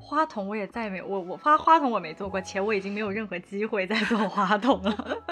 [0.00, 5.22] 花童我也再也没我我花花童我没做过，且我已经没有任何机会再做花童了。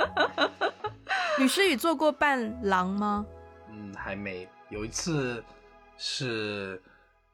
[1.38, 3.26] 吕诗雨做过伴郎吗？
[3.70, 5.42] 嗯，还没有一次
[5.96, 6.82] 是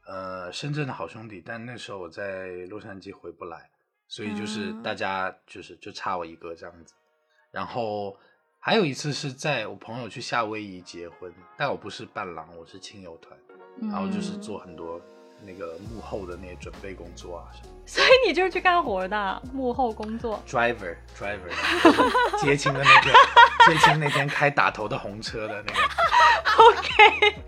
[0.06, 3.70] 呃深圳的好兄弟，但那时候我在洛杉矶回不来，
[4.08, 6.94] 所以就是嗯大家就是就差我一个这样子。
[7.50, 8.16] 然后
[8.58, 13.38] 还有一次是在我朋友去夏威夷结婚，但我不是伴郎，我是亲友团，
[13.80, 15.00] 然后就是嗯做很多
[15.46, 17.44] 那个幕后的那些准备工作啊。
[17.86, 20.42] 所以你就是去干活的，幕后工作。
[20.48, 23.14] driver driver 接亲的那天，
[23.68, 25.80] 接亲那天开打头的红车的那个
[26.64, 27.36] ，OK，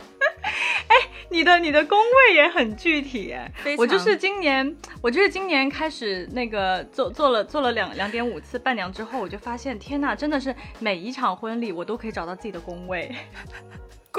[0.89, 0.97] 哎，
[1.31, 13.11] 你的你的工位也很具体哎我就是今年，我就是今年开始那个做做了做了两两点五次伴娘之后，我就发现天呐，真的是每一场婚礼我都可以找到自己的工位，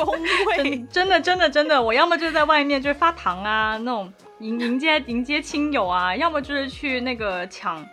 [0.05, 7.85] 工位真真的真的真的，我要么就是在外面就是发糖啊那种迎迎接迎接亲友啊，要么就是去那个抢。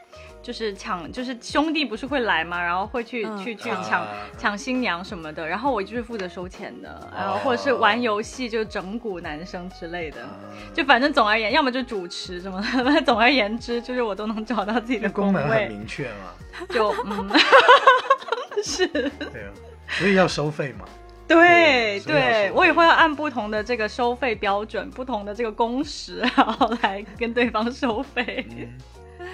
[0.45, 17.27] 就是抢，就是兄弟不是会来嘛，然后会去、嗯去去啊抢抢新娘什么的，然后我就是负责收钱的，然后哦或者是玩游戏，就整蛊男生之类的，嗯就反正总而言，要么就主持什么的，反 正总而言之，就是我都能找到自己的这功能很，明确嘛，就嗯
[18.63, 19.49] 是，对啊，
[19.89, 20.85] 所以要收费嘛。
[21.27, 28.47] 对对我也会按不同的这个收费标准，不同的这个工时， 然后来跟对方收费。
[28.51, 29.29] 嗯，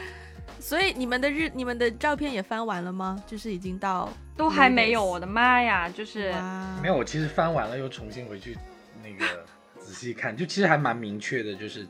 [0.61, 3.21] 所以你们的日、你们的照片也翻完了吗？
[3.27, 5.89] 就是已经到都还没有，我的妈呀！
[5.89, 6.33] 就是
[6.81, 8.57] 没有，我其实翻完了又重新回去
[9.03, 9.45] 那个
[9.79, 11.87] 仔细看，就其实还蛮明确的，就是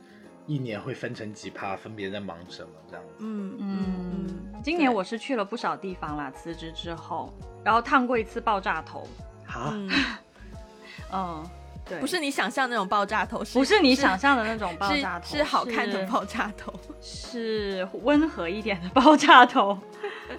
[0.47, 3.15] 一年会分成几趴，分别在忙什么这样子。
[3.19, 7.33] 嗯嗯，，今年我是去了不少地方啦，辞职之后，
[7.63, 9.07] 然后烫过一次爆炸头，
[9.51, 9.91] 啊，嗯，
[11.13, 11.51] 嗯，
[11.89, 16.73] 对，不是你想象那种爆炸头，是不是你想象的那种爆炸头，是好看的爆炸头。
[17.03, 19.79] 是温和一点的爆炸头，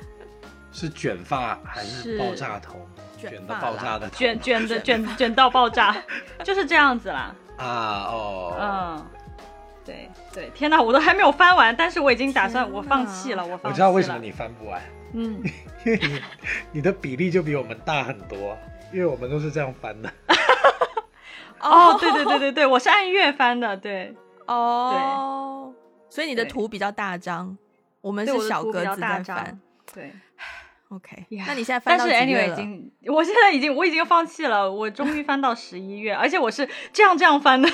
[0.72, 2.76] 是卷发还是是爆炸头？
[3.18, 4.16] 卷卷的发啦爆炸的头。
[4.18, 5.96] 卷卷的卷卷到爆炸，
[6.44, 7.36] 就是这样子啦。
[7.58, 9.06] 啊哦，嗯，
[9.86, 13.70] 对对，天哪，我都还没有翻完，但是我已经打算我放弃了，我放弃了。
[13.70, 14.82] 我知道为什么你翻不完，
[15.14, 15.40] 嗯，
[15.86, 16.22] 因为你
[16.72, 18.58] 你的比例就比我们大很多，
[18.94, 20.12] 因为我们都是这样翻的。
[21.62, 24.16] 哦，对对对对对，我是按月翻的，对，
[24.48, 25.74] 哦，
[26.10, 27.58] 所以你的图比较大张，
[28.02, 29.60] 我们是小格子大翻。，
[29.94, 30.12] 对。
[30.90, 32.56] OK，那你现在翻但是到几月 anyway 已了？
[32.58, 37.70] 经，我现在已经我已经放弃了，我终于翻到十一月，而且我是这样这样翻的，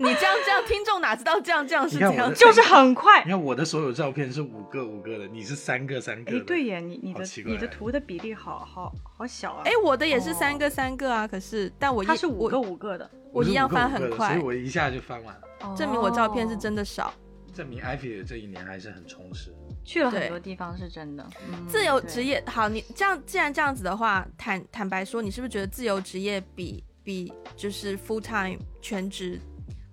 [0.00, 2.32] 你这样这样，听众哪知道这样这样是怎样？
[2.34, 3.30] 就是很快你。
[3.30, 9.62] 看我的所有照片是五个五个的，你是三个三个哎的。，对耶，你你的你的图的比例好好好小啊！
[9.66, 17.12] 哎，我的也是哦三个三个啊，可是但我一它是五个五个的，我一样翻很快所以我一下就翻完了，证明我照片是哦真的少。
[17.52, 19.52] 证明 Ivy 的这一年还是很充实。
[19.84, 21.28] 去了很多地方，是真的。
[21.46, 29.38] 嗯自由职业好，你这样既然这样子的话，坦坦白说，你是不是觉得自由职业比比就是 full time 全职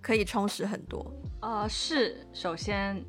[0.07, 1.05] 可以充实很多？
[1.41, 3.03] 呃，是，首先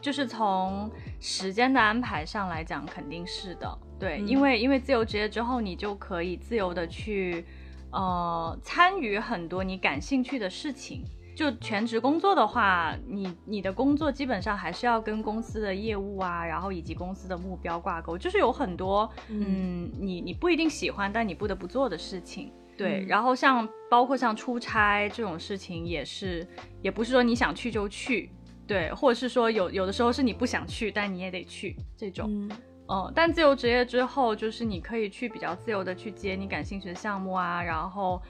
[0.00, 0.88] 就是从
[1.18, 3.76] 时间的安排上来讲，肯定是的。
[3.98, 7.44] 对，嗯因为因为自由职业之后，你就可以自由的去
[7.90, 11.02] 呃参与很多你感兴趣的事情。
[11.34, 22.52] 就全职工作的话，你你的工作基本上还是要跟公司的业务啊，然后以及公司的目标挂钩，就是有很多嗯，你你不一定喜欢，但你不得不做的事情。
[22.76, 23.06] 对，嗯。
[23.06, 26.46] 然后像包括像出差这种事情，也是
[26.82, 28.30] 也不是说你想去就去，
[28.66, 32.26] 对，或者是说有有的时候是你不想去，但你也得去这种。
[32.28, 32.50] 嗯，
[32.88, 38.20] 嗯，但自由职业之后，就是你可以去比较自由的去接你感兴趣的项目啊，然后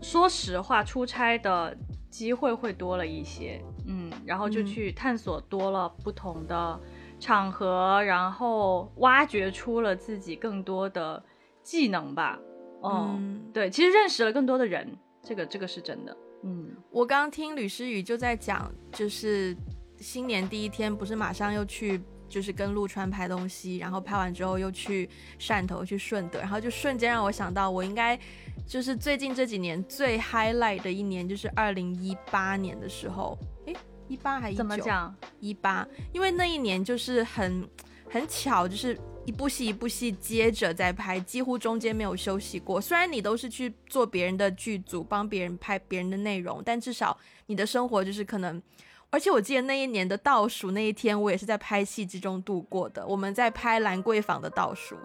[0.00, 1.76] 说实话，出差的
[2.08, 6.80] 机会会多了一些，嗯，然后就去探索多了不同的
[7.20, 11.22] 场合，然后挖掘出了自己更多的
[11.62, 12.38] 技能吧，
[12.82, 14.88] 嗯，对，其实认识了更多的人，
[15.22, 19.56] 这个这个是真的，嗯，我刚听吕诗雨就在讲，就是
[19.98, 22.00] 新年第一天不是马上又去。
[22.30, 25.08] 就是跟陆川拍东西，然后拍完之后又去
[25.40, 28.20] 汕头去顺德，然后就瞬间让我想到，我应该
[28.66, 33.72] 就是最近这几年最 highlight 的一年，就是二零一八年的时候，哎，
[34.08, 34.58] 一八还一九？
[34.58, 35.16] 怎么讲？
[35.40, 37.66] 一八，因为那一年就是很
[38.10, 38.94] 很巧，就是
[39.28, 42.80] 一部戏一部戏接着在拍，几乎中间没有休息过。
[42.80, 47.14] 虽然你都是去做别人的剧组，帮别人拍别人的内容，但至少
[47.44, 48.62] 你的生活就是可能。
[49.10, 53.06] 而且我记得那一年的倒数那一天，我也是在拍戏之中度过的。
[53.06, 54.96] 我们在拍兰桂坊的倒数，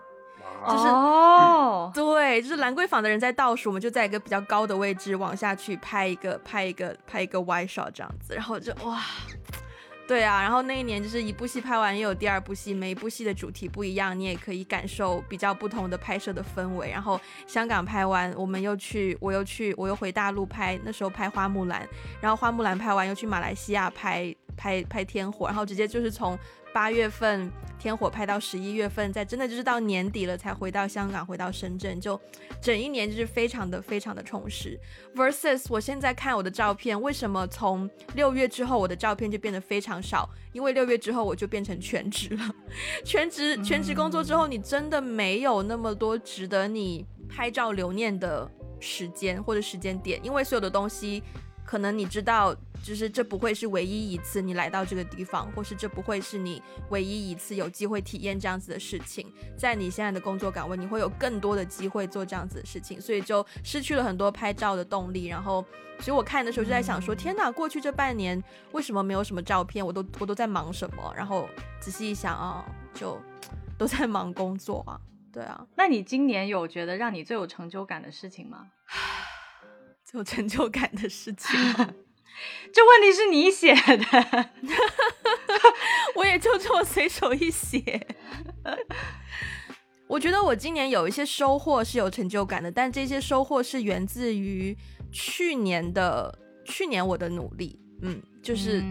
[0.69, 9.01] 就是哦，对，就是兰桂坊的人在倒数，我们就在一个比较高的位置往下去拍一个拍一个拍一个 Y shot 这样子，然后就哇。
[10.05, 16.91] 对啊，然后那一年就是一部戏拍完，又有第二部戏，每一部戏的主题不一样，你也可以感受比较不同的拍摄的氛围。
[16.91, 21.87] 然后香港拍完，我们又去，我又去，我又回大陆拍，那时候拍花木兰，
[22.19, 26.37] 然后花木兰拍完又去马来西亚拍拍拍天火，然后直接就是从。
[26.73, 32.19] 八月份天火拍到十一月份，在真的就是到年底了才回到香港，回到深圳，就
[32.61, 34.79] 整一年就是非常的非常的充实。
[35.15, 40.27] Versus 我现在看我的照片，为什么从六月之后我的照片就变得非常少？
[40.51, 42.55] 因为六月之后我就变成全职了，
[43.05, 51.21] 全职全职工作之后，你真的没有那么多值得你拍照留念的时间或者时间点，因为所有的东西。
[51.73, 59.33] 可能你知道，就是这不会是唯一一次你来到这个地方，或是这不会是你唯一一次有机会体验这样子的事情。
[59.57, 65.25] 在你现在的工作岗位，你会有更多的机会做这样子的事情，所以就失去了很多拍照的动力。
[65.25, 65.65] 然后，
[65.97, 68.39] 其实我看的时候就在想说，天哪，过去这半年
[68.71, 69.83] 为什么没有什么照片？
[69.83, 71.11] 我都我都在忙什么？
[71.17, 71.49] 然后
[71.81, 73.19] 仔细一想啊，就
[73.79, 75.01] 都在忙工作啊。
[75.33, 78.67] 对啊，那你今年有觉得让你最有成就感的事情吗？
[80.13, 81.49] 有成就感的事情，
[82.71, 84.49] 这问题是你写的，
[86.15, 88.05] 我也就这么随手一写。
[90.07, 94.77] 我觉得我今年有一些收获是有成就感的，但这些收获是源自于
[95.11, 97.79] 去年的去年我的努力。
[98.01, 98.83] 嗯，就是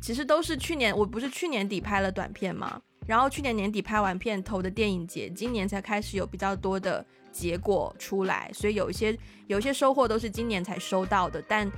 [0.00, 2.78] 其实都是去年，我不是去年底拍了短片吗？
[3.06, 7.04] 然后去年年底拍完片投的电影节，今年才开始有比较多的。
[7.32, 9.16] 结果出来，所以有一些
[9.46, 11.70] 有一些收获都是今年才收到的，但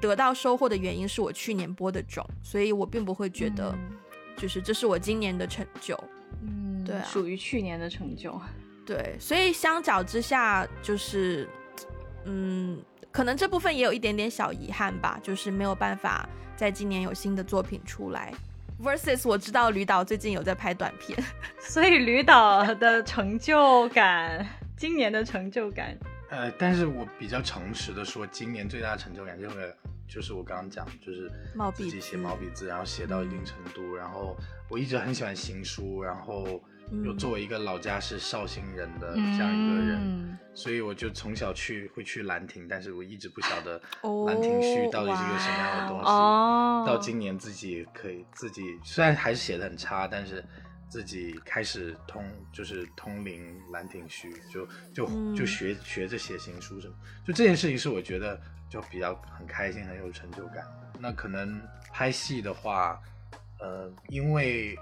[0.00, 3.74] 得到收获的原因是我去年播的种，所以我并不会觉得
[4.36, 5.98] 就是这是我今年的成就，
[6.42, 8.40] 嗯，对，属于去年的成就，
[8.86, 11.48] 对，所以相较之下，就是
[12.24, 18.32] 嗯，可能这部分也有一点点小遗憾吧，就是没有办法在今年有新的作品出来。
[18.80, 21.18] Versus 我知道吕导最近有在拍短片，
[21.58, 24.46] 所以吕导的成就感。
[24.78, 25.98] 今年的成就感，
[26.30, 29.74] 呃，但是我比较诚实的说，今年最大的成就感就是
[30.06, 31.28] 就是我刚刚讲，就是
[31.74, 34.36] 自己写毛笔字，然后写到一定程度，然后
[34.70, 36.62] 我一直很喜欢行书，然后
[37.04, 43.82] 又作为一个老家是绍兴人的这样一个人，所以我就从小去会去兰亭，但是我一直不晓得
[44.28, 46.06] 兰亭序到底是个什么样的东西，
[46.86, 50.44] 到今年自己可以自己虽然还是写的很差，但是。
[50.88, 56.94] 自己开始通就是通灵《兰亭序》，就就就学学着写行书什么，
[57.26, 60.66] 就这件事情是我觉得就比较很开心，很有成就感。
[60.98, 61.60] 那可能
[61.92, 63.00] 拍戏的话，
[63.60, 64.76] 呃，因为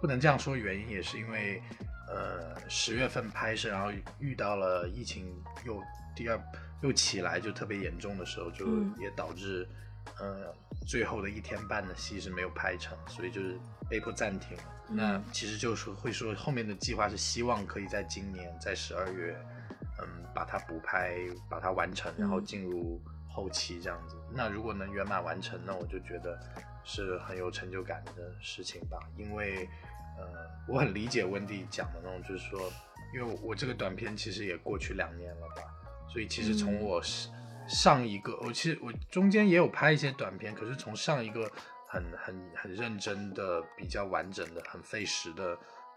[0.00, 1.62] 不能这样说，原因也是因为，
[2.08, 5.32] 呃，十月份拍摄，然后遇到了疫情
[5.64, 5.80] 又
[6.14, 6.38] 第二
[6.82, 8.66] 又起来就特别严重的时候，就
[9.00, 9.66] 也导致，
[10.18, 10.54] 呃，
[10.86, 14.56] 最后的一天半的戏是没有拍成，所以就是被迫暂停。
[14.88, 19.34] 那其实就是会说，后面的计划是希望可以在今年，在十二月，
[20.00, 21.16] 嗯，把它补拍，
[21.48, 23.00] 把它完成，然后进入
[23.30, 24.16] 后期这样子。
[24.30, 26.38] 那如果能圆满完成，那我就觉得
[26.84, 28.98] 是很有成就感的事情吧。
[29.16, 29.66] 因为，
[30.18, 32.70] 呃，我很理解温蒂讲的那种，就是说，
[33.14, 35.62] 因为我这个短片其实也过去两年了吧，
[36.12, 37.00] 所以其实从我
[37.66, 41.50] 上一个，我其实我中间也有拍一些短片，可是从上一个。
[41.92, 45.54] 很很很认真的、比较完整的、很费时的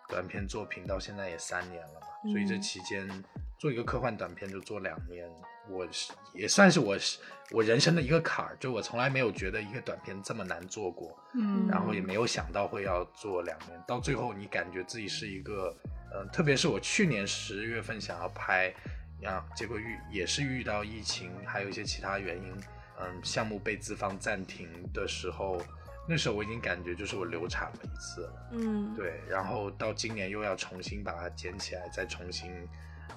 [0.10, 3.10] 短片作品，到现在也三年了嘛，所以这期间
[3.58, 5.26] 做一个科幻短片就做两年，
[5.70, 7.18] 我是也算是我是
[7.52, 15.74] 我人生的一个坎儿，就我从来没有觉得一个短片这么难做过，嗯，然后也没有想到会要做两年，到最后你感觉自己是一个，
[16.14, 18.76] 嗯、特别是我去年十月份想要拍，
[19.22, 22.54] 呀，结果遇也是遇到疫情，还有一些其他原因，
[23.00, 25.62] 嗯，项目被资方暂停的时候，
[26.08, 28.50] 那时候我已经感觉就是我流产了一次了。
[28.52, 32.52] 嗯，对，然后到今年又要重新把它捡起来，再重新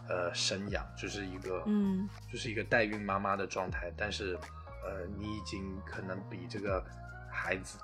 [0.09, 3.93] 呃生养，就是一个嗯就是一个代孕妈妈的状态。
[3.97, 4.39] 但是
[4.85, 6.83] 呃，你已经可能比这个
[7.31, 7.79] 孩子，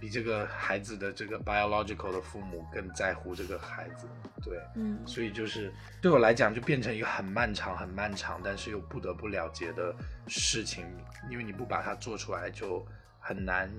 [0.00, 4.06] 比这个孩子的这个 biological 的父母更在乎这个孩子，
[4.42, 9.94] 对，嗯所以就是对我来讲就变成一个很漫长、很漫长，但是又不得不了结的
[10.26, 10.86] 事情，
[11.28, 12.86] 因为你不把它做出来，就
[13.18, 13.70] 很难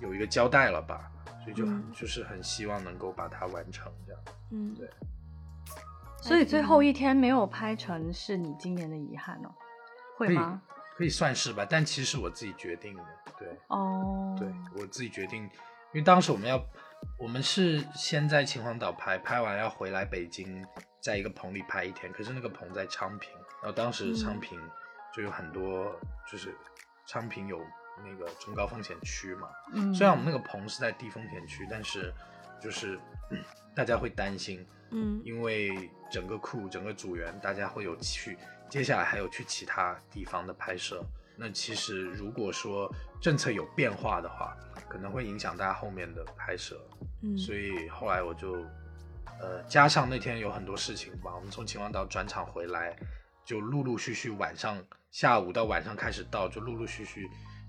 [0.00, 1.10] 有一个交代了吧。
[1.42, 4.22] 所以就、嗯就是很希望能够把它完成这样。
[4.52, 4.88] 嗯，对
[6.20, 9.52] 所以最后一天没有拍成是你今年的遗憾哦，
[10.16, 10.62] 会吗？
[10.96, 13.04] 可以算是吧，但其实我自己决定的，
[13.38, 13.48] 对。
[13.68, 15.50] 哦，对我自己决定，因
[15.94, 16.62] 为当时我们要，
[17.18, 20.64] 我们是先在秦皇岛拍，拍完要回来北京，
[21.00, 23.30] 在一个棚里拍一天，可是那个棚在昌平，
[23.62, 24.60] 然后当时昌平
[25.14, 25.98] 就有很多，
[26.30, 26.54] 就是
[27.06, 27.60] 昌平有
[28.04, 32.12] 那个中高风险区嘛，嗯，虽然我们那个棚是在低风险区，但是
[32.60, 32.98] 就是、
[33.30, 33.38] 嗯
[33.74, 35.22] 大家会担心，嗯。
[35.24, 38.36] 因为整个库整个组员，大家会有去，
[38.72, 41.04] 接下来还有去其他地方的拍摄。
[41.36, 44.56] 那其实如果说政策有变化的话，
[44.88, 46.80] 可能会影响大家后面的拍摄。
[47.20, 48.64] 嗯，所以后来我就，
[49.38, 52.96] 呃，加上那天有很多事情吧，我们从秦皇岛转场回来，
[53.44, 57.28] 就陆陆续续晚上下午到晚上开始到，就陆陆续续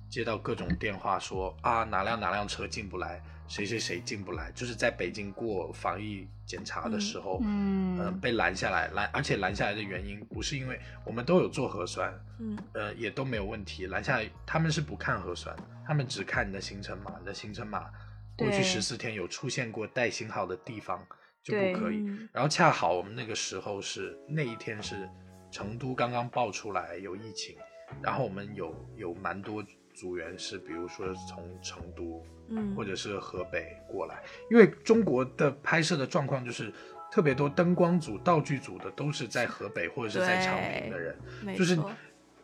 [0.10, 7.98] 接到各种电话说啊哪辆哪辆车进不来，谁谁谁进不来，就是在北京过防疫检查的时候，嗯。
[7.98, 12.58] 呃，被拦下来，拦，而且拦下来的原因不是因为我们都有做核酸，嗯。
[12.74, 15.56] 呃，也都没有问题，拦下来他们是不看核酸，
[15.88, 17.90] 他们只看你的行程码，你的行程码
[18.38, 21.04] 过去对十四天有出现过带星号的地方
[21.42, 21.98] 就不可以。
[21.98, 25.10] 嗯然后恰好我们那个时候是那一天是
[25.52, 27.56] 成都刚刚爆出来有疫情，
[28.02, 29.64] 然后我们有有蛮多
[29.94, 34.22] 组员是，比如说从成都嗯，或者是河北过来，
[34.52, 36.72] 因为中国的拍摄的状况就是
[37.12, 41.16] 特别多灯光组、道具组的都是在河北或者是在昌平的人，
[41.56, 41.80] 就是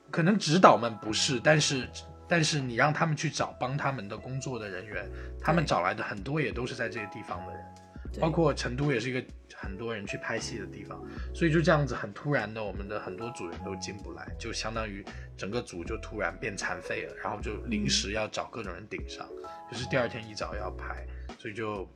[0.09, 1.87] 可能指导们不是，但是
[2.27, 5.09] 但是你让他们去找帮他们的工作的人员，
[5.41, 7.78] 他们找来的很多也都是在这些地方的人，对
[8.19, 9.21] 包括成都也是一个
[9.55, 11.01] 很多人去拍戏的地方，
[11.33, 15.03] 所以就这样子很突然的，我们的很多组人都进不来，就相当于
[15.37, 19.27] 整个组就突然变残废了，然后就临时要找各种人顶上，
[19.69, 21.05] 就是第二天一早要拍，
[21.37, 21.87] 所以就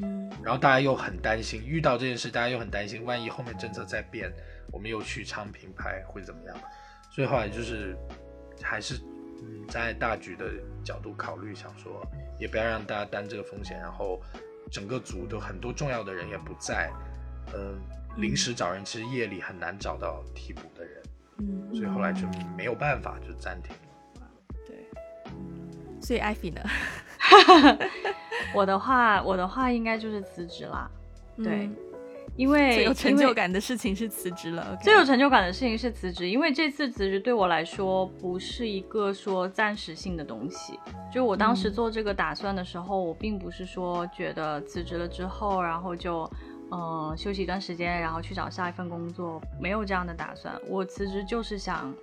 [0.00, 4.32] 嗯然后大家又很担心，遇到这件事，大家又很担心，万一后面政策再变，
[4.72, 6.56] 我们又去昌平拍会怎么样？
[7.10, 7.96] 所以后来就是
[8.60, 8.96] 还是
[9.42, 10.50] 嗯，在大局的
[10.84, 12.04] 角度考虑，想说
[12.38, 14.20] 也不要让大家担这个风险，然后
[14.70, 16.92] 整个组都很多重要的人也不在，
[17.54, 17.78] 嗯、
[18.16, 21.02] 临时找人其实夜里很难找到替补的人，
[21.38, 23.74] 嗯，所以后来就没有办法就暂停
[24.20, 24.26] 了。
[24.66, 24.84] 对。
[26.00, 26.60] 所以艾菲呢？
[28.54, 30.88] 我的话，我的话应该就是辞职啦，
[31.36, 31.76] 对嗯
[32.36, 34.76] 因为最有成就感的事情是辞职了。
[34.82, 40.78] 最有成就感的事情是辞职，因为这次辞职对我来说不是一个说暂时性的东西。
[41.12, 46.30] 就我当时嗯做这个打算的时候，我并不是说觉得辞职了之后，然后就
[46.70, 50.54] 嗯、呃休息一段时间，然后去找下一份工作，没有这样的打算。
[50.68, 51.94] 我辞职就是想，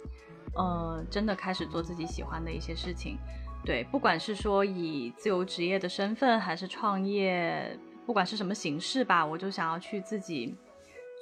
[0.56, 3.18] 呃，真的开始做自己喜欢的一些事情。
[3.66, 10.56] 对，不管是说以自由职业的身份，还是创业，不管是什么形式吧，我就想要去自己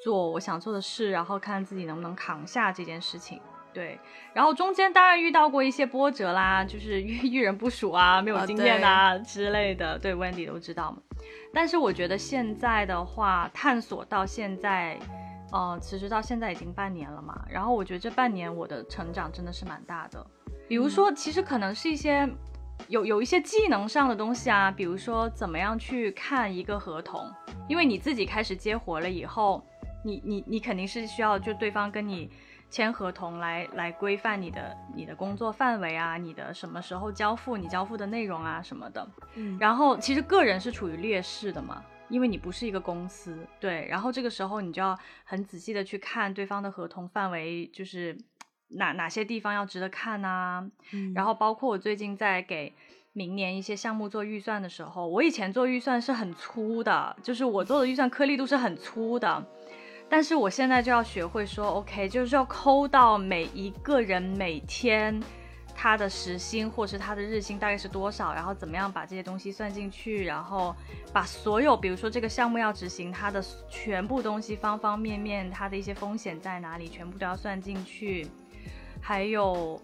[0.03, 3.39] 做我想做的事，然后看自己能不能扛下这件事情。
[3.73, 3.97] 对，
[4.33, 10.97] 然后中间当然遇到过一些波折啦，就是遇遇人不淑啊，没有啊经验啊、之类的，对，Wendy 都知道嘛。
[11.53, 14.99] 但是我觉得现在的话，探索到现在，
[15.53, 20.25] 呃，其实到现在已经半年了嘛，然后我觉得这半年我的成长真的是蛮大的。
[20.67, 22.29] 比如说，其实可能是一些
[22.87, 27.29] 有有一些技能上的东西啊，比如说怎么样去看一个合同，
[27.67, 29.63] 因为你自己开始接活了以后，
[30.03, 32.29] 你你你肯定是需要就对方跟你
[32.69, 39.07] 签合同来来规范你的你的工作范围啊，你的什么时候交付，你交付的内容啊什么的。
[39.35, 43.85] 嗯，然后其实个人是处于劣势的嘛，因为你不是一个公司，对。
[43.89, 48.17] 然后这个时候你就要很仔细的去看对方的合同范围，就是
[48.73, 52.73] 哪哪些地方要值得看呐、嗯然后包括我最近在给
[53.13, 59.45] 明年一些项目做预算的时候，我以前做预算是很粗的，就是我做的预算颗粒度是很粗的。
[60.09, 65.17] 但是我现在就要学会说，OK，就是要抠到每一个人每天
[65.73, 70.75] 他的时薪或是他的日薪大概是多少，然后怎么样把这些东西算进去，然后
[71.13, 78.27] 把所有，比如说这个项目要执行，它的全部东西方方面面，它的一些风险在哪里，全部都要算进去。
[79.01, 79.81] 还有，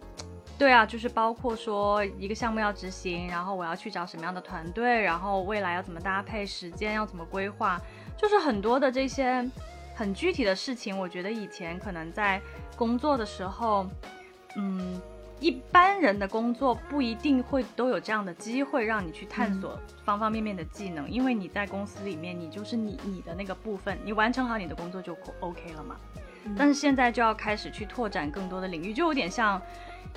[0.58, 7.82] 对啊，就是包括说一个项目要执行，然后我要去找什么样的团队，然后未来要怎么搭配，时间要怎么规划，
[8.16, 9.50] 就是很多的这些。
[9.96, 12.40] 很具体的事情，我觉得以前可能在
[12.76, 13.90] 工作的时候，
[14.56, 15.02] 嗯，
[15.40, 25.96] 一般人的工作不一定会都有这样的机会让你去探索方方面面的技能，因为你在公司里面，你就是你你的那个部分，你完成好你的工作就 OK 了嘛。
[26.56, 29.62] 但是现在就要开始去拓展更多的领域，就有点像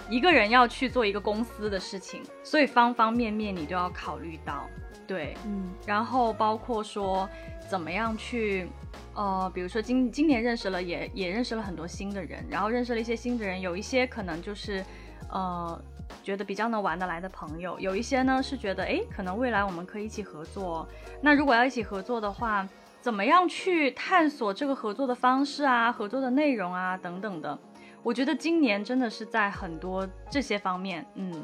[0.08, 4.66] 一个人要去做一个公司的事情，所以方方面面你都要考虑到。
[5.06, 7.28] 对，嗯，然后包括说
[7.68, 8.68] 怎么样去。
[9.14, 14.84] 呃，比如说今今年认识了，也也认识了很多新的人，然后认识了一些新的人，有一些可能就是，
[15.30, 15.80] 呃，
[16.22, 20.88] 觉得比较能玩得来的朋友，有一些呢是觉得，哎，可能未来我们可以一起合作。
[21.20, 22.66] 那如果要一起合作的话，
[23.00, 27.58] 怎么样去探索这个合作的方式啊，合作的内容啊等等的？
[28.02, 31.42] 我觉得今年真的是在很多这些方面，嗯，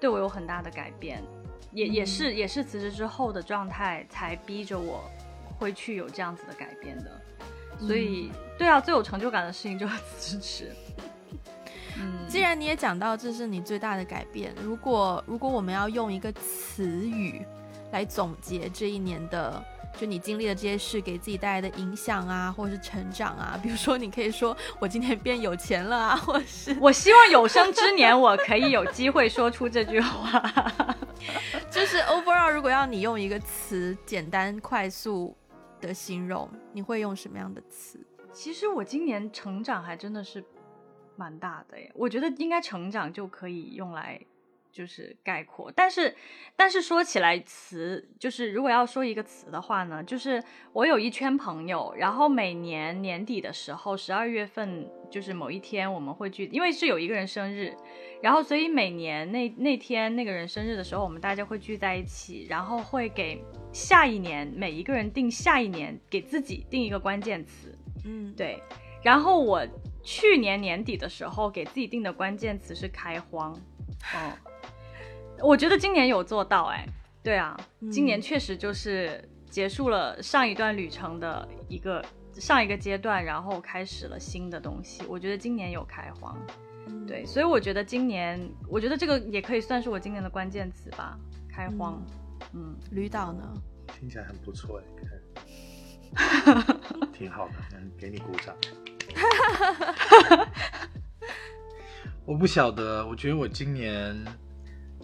[0.00, 1.22] 对我有很大的改变，
[1.72, 5.02] 也也是也是辞职之后的状态才逼着我。
[5.58, 7.20] 会去有这样子的改变的，
[7.78, 10.72] 所以对啊，最有成就感的事情就是辞职。
[11.96, 17.46] 嗯，既然你也讲到这是你最大的改变，如果如果我们要用一个词语
[17.92, 19.64] 来总结这一年的，
[19.96, 30.40] 就你经历的这些事给自己带来的影响啊，或者是成长啊， 比如说你可以说我今天变有钱了啊， 或是我希望有生之年我可以有机会说出这句话。
[31.70, 35.36] 就是 overall，如果要你用一个词简单快速。
[35.82, 37.98] 的形容，你会用什么样的词？
[38.32, 40.40] 其实我今年成长还真的是
[41.16, 44.20] 蛮大的耶，我觉得应该成长就可以用来
[44.72, 45.70] 就是概括。
[45.70, 46.14] 但是，
[46.56, 50.42] 但是说起来词，就是如果要说一个词的话呢，就是
[50.72, 57.76] 我有一圈朋友，然后每年年底的时候，十二月份就是某一天我们会聚，因为是有一个人生日。
[58.22, 67.76] 然后，所以每年那那天那个人生日的时候，我们大家会聚在一起，然后会给下一年每一个人定下一年给自己定一个关键词。
[68.04, 68.62] 嗯，对。
[69.02, 69.66] 然后我
[70.04, 73.52] 去年年底的时候给自己定的关键词是开荒。
[74.14, 74.32] 哦，
[75.42, 76.86] 我觉得今年有做到哎。
[77.22, 77.56] 对啊，
[77.90, 85.04] 今年确实就是结束了上一段旅程的一个上一个阶段，然后开始了新的东西。
[85.08, 86.36] 我觉得今年有开荒。
[87.06, 91.16] 对，所以我觉得今年，我觉得这个也可以算是我今年的关键词吧，
[91.48, 92.02] 开荒。
[92.54, 93.54] 嗯，吕导呢？
[94.00, 94.82] 听起来很不错
[96.16, 96.54] 哎，
[97.12, 98.52] 挺好的，嗯，给你鼓掌。
[102.24, 104.24] 我不晓得，我觉得我今年，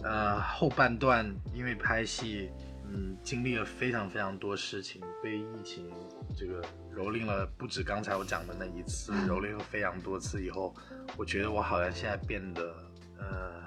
[0.03, 2.49] 呃，后半段因为拍戏。
[2.91, 5.91] 嗯，经历了非常非常多事情，被疫情
[6.35, 6.59] 这个
[6.91, 10.73] 蹂躏了，不止刚才我讲的那一次，蹂躏了非常多次以后，
[11.15, 12.75] 我觉得我好像现在变得，
[13.19, 13.61] 呃，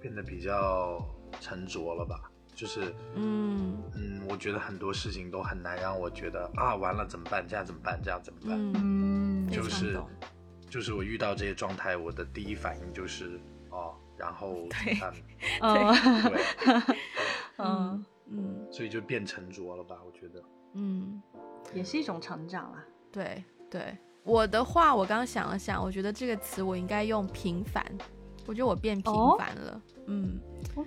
[0.00, 1.04] 变得比较
[1.40, 7.44] 沉着了吧，就是，嗯嗯，我觉得很多事情都很难让我觉得啊，完了怎么办？
[7.48, 8.00] 这样怎么办？
[8.00, 8.72] 这样怎么办？
[8.76, 10.00] 嗯，就是，
[10.68, 13.40] 就是我遇到这些状态，我的第一反应就是哦，
[14.20, 14.94] 然后对，
[15.60, 16.96] 对，
[17.58, 18.04] 嗯。
[18.32, 19.96] 嗯，所以就变沉着了吧？
[20.06, 20.40] 我觉得，
[20.74, 21.20] 嗯，
[21.74, 22.78] 也是一种成长啊。
[23.10, 27.84] 对对，我的话，我刚刚想了想，我觉得这个词我应该用平凡。
[28.46, 29.82] 我觉得我变平凡了。
[30.06, 30.38] 嗯，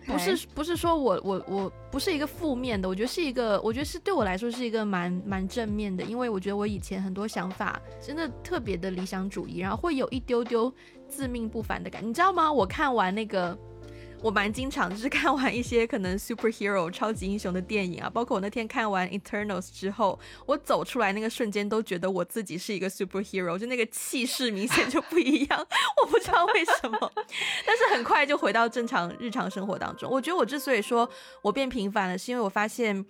[0.08, 10.74] 不是不是说我我我不是一个负面的，我觉得是一个，我觉得是对我来说是一个蛮蛮正面的，因为我觉得我以前很多想法真的特别的理想主义，然后会有一丢丢
[11.14, 12.52] 自命不凡的感觉，你知道吗？
[12.52, 13.58] 我看完那个。
[14.24, 25.60] 我蛮经常就是看完一些可能 superhero 超级英雄的电影啊，包括我那天看完 Eternals 之后，我走出来那个瞬间都觉得我自己是一个 superhero，就那个气势明显就不一样，
[26.02, 27.12] 我不知道为什么，
[27.68, 30.10] 但是很快就回到正常日常生活当中。
[30.10, 31.10] 我觉得我之所以说
[31.42, 33.06] 我变平凡了，是因为我发现，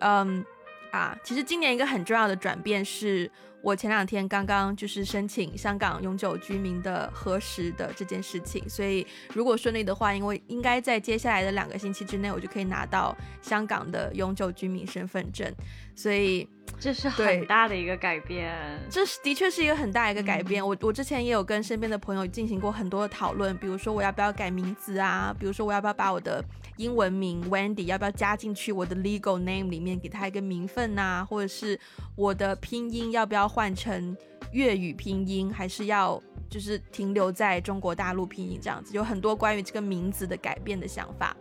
[0.00, 0.44] 嗯
[0.92, 3.28] 啊，其实今年一个很重要的转变是。
[3.64, 15.48] 我前两天刚刚就是申请香港永久居民的核实的这件事情，所以如果顺利的话，因为应该在接下来的两个星期之内，我就可以拿到香港的永久居民身份证。
[15.94, 16.44] 所以
[16.78, 18.52] 这是很大的一个改变。
[18.90, 20.62] 这是的确是一个很大一个改变。
[20.62, 26.44] 嗯我我之前也有跟身边的朋友进行过很多的讨论，比如说我要不要改名字啊，比如说我要不要把我的
[26.76, 31.78] 英文名 Wendy 要不要加进去我的 legal name 里面，给他一个名分呐、或者是
[32.16, 34.16] 我的拼音要不要换成
[34.52, 36.20] 粤语拼音，还是要
[36.50, 41.36] 就是停留在中国大陆拼音这样子，有很多关于这个名字的改变的想法。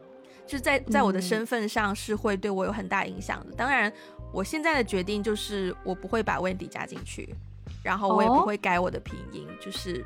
[0.48, 3.56] 就是在在我的嗯身份上是会对我有很大影响的。
[3.56, 3.92] 当然，
[4.32, 7.36] 我现在的决定就是我不会把 Wendy 加进去，
[7.84, 10.06] 然后我也不哦会改我的拼音，就是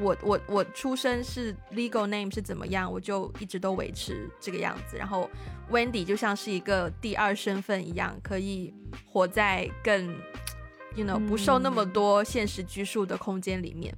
[0.00, 4.96] 我我我出生是 legal name 是怎么样，我就一直都维持这个样子。
[4.96, 5.28] 然后
[5.70, 8.72] Wendy 就像是一个第二身份一样，可以
[9.06, 10.14] 活在更
[10.94, 13.94] you know 不受那么嗯多现实拘束的空间里面。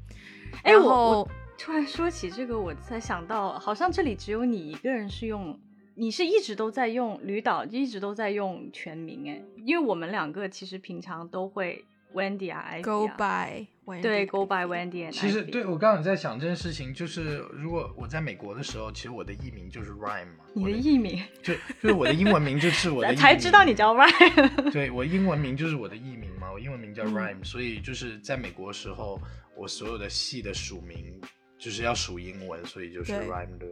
[0.62, 5.58] 哎我然后我突然说起这个，我才想到，好像这里只有你一个人是用，
[5.96, 11.82] 你是一直都在用吕导，一直都在用全名哎，因为我们两个其实平常都会
[12.14, 23.94] Wendy 啊 Ivy go 啊 by Wendy 对 Go by Wendy 其实对我刚刚有在想这件事情，就是如果我在美国的时候，其实我的艺名就是 Rhyme 嘛，你的艺名，就就是我的英文名就是我的 艺才知道你叫
[23.94, 24.70] Rhyme。
[24.72, 27.14] 对我英文名就是我的艺名嘛，我英文名叫嗯。
[27.14, 29.20] Rhyme，、所以就是在美国的时候，
[29.56, 31.20] 我所有的戏的署名
[31.58, 33.66] 就是要署英文，所以就是 Rhyme 的，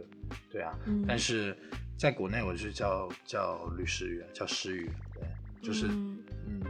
[0.51, 0.73] 对啊。
[0.87, 1.03] 嗯。
[1.07, 1.57] 但是
[1.97, 5.23] 在国内我是叫叫吕诗雨，叫诗雨，对，
[5.61, 6.19] 就是嗯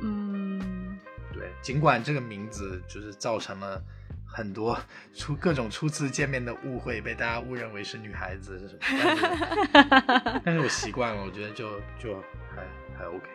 [0.01, 0.99] 嗯嗯，
[1.33, 3.81] 对，尽管这个名字就是造成了
[4.25, 4.77] 很多
[5.13, 8.81] 初各种初次见面的误会，被大家误认为是女孩子是什么，
[9.73, 12.21] 但是但是我习惯了，我觉得就就
[12.53, 12.63] 还
[12.97, 13.27] 还 OK。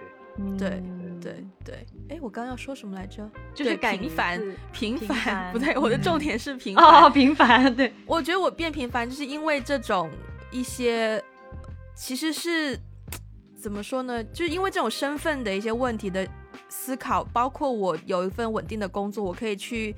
[0.56, 3.28] 对嗯对对，哎，我刚刚要说什么来着？
[3.52, 4.40] 就是平凡，
[4.72, 6.84] 平凡，不对，我的重嗯点是平凡。
[6.84, 10.08] 哦，平凡，对，我觉得我变平凡，就是因为这种
[10.50, 11.22] 一些，
[11.94, 12.78] 其实是
[13.60, 14.24] 怎么说呢？
[14.24, 16.26] 就是因为这种身份的一些问题的
[16.68, 19.94] 思考，包括我有一份稳定的工作，我可以去，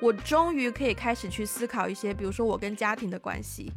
[0.00, 3.70] 我终于可以开始去思考一些，比如说我跟家庭的关系，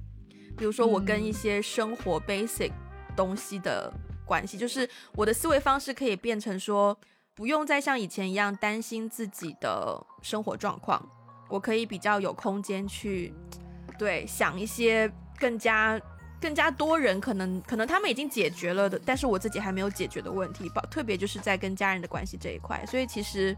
[0.57, 2.71] 比如说我跟一嗯些生活 basic
[3.15, 3.91] 东西的
[4.25, 6.97] 关系，就是我的思维方式可以变成说，
[7.35, 11.03] 不用再像以前一样担心自己的生活状况，
[11.49, 13.33] 我可以比较有空间去
[13.99, 15.99] 对想一些更加
[16.39, 23.55] 更加多人可能可能他们已经解决了的，但是我自己还没有解决的问题，包特别就是在跟家人的关系这一块，所以其实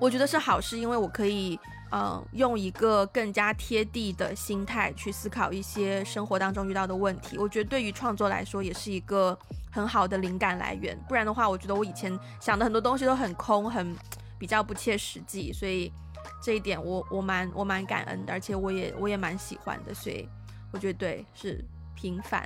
[0.00, 1.58] 我觉得是好事，因为我可以
[1.96, 9.38] 嗯、用一个更加贴地的心态去思考一些生活当中遇到的问题，我觉得对于创作来说也是一个
[9.70, 13.94] 很好的灵感来源，不然的话，我觉得我以前想的很多东西都很空，很
[14.40, 15.92] 比较不切实际，所以
[16.42, 20.28] 这一点我我蛮我蛮感恩的，而且我也我也蛮喜欢的，所以
[20.74, 21.64] 我觉得对是
[21.94, 22.44] 平凡，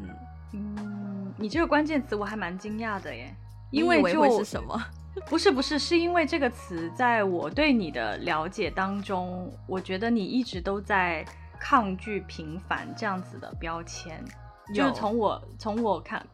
[0.00, 0.08] 嗯，
[0.54, 3.36] 嗯，你这个关键词我还蛮惊讶的耶，
[3.70, 4.82] 因为就为会是什么？
[5.28, 11.22] 不是不是，是因为这个词在我对你的了解当中，我觉得你一直都在
[11.60, 14.24] 抗拒平凡这样子的标签，
[14.74, 16.26] 就是从我从我看，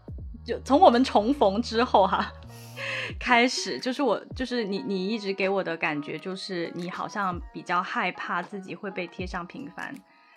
[0.45, 2.32] 就从我们重逢之后哈、
[3.18, 9.93] 开始，就是我就是你你一直给我的感觉就是你好像比较害怕自己会被贴上平凡。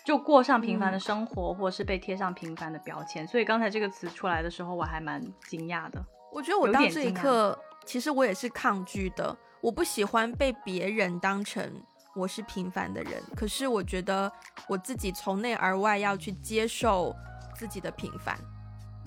[0.05, 6.03] 就过上平凡的嗯生活，或是被贴上平凡的标签，所以刚才这个词出来的时候，我还蛮惊讶的。
[6.31, 9.35] 我觉得我到这一刻，其实我也是抗拒的。
[9.61, 11.67] 我不喜欢被别人当成
[12.15, 14.31] 我是平凡的人，可是我觉得
[14.67, 17.15] 我自己从内而外要去接受
[17.55, 18.37] 自己的平凡。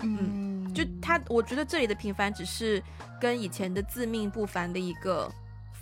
[0.01, 2.81] 嗯就他，我觉得这里的平凡只是
[3.21, 5.31] 跟以前的自命不凡的一个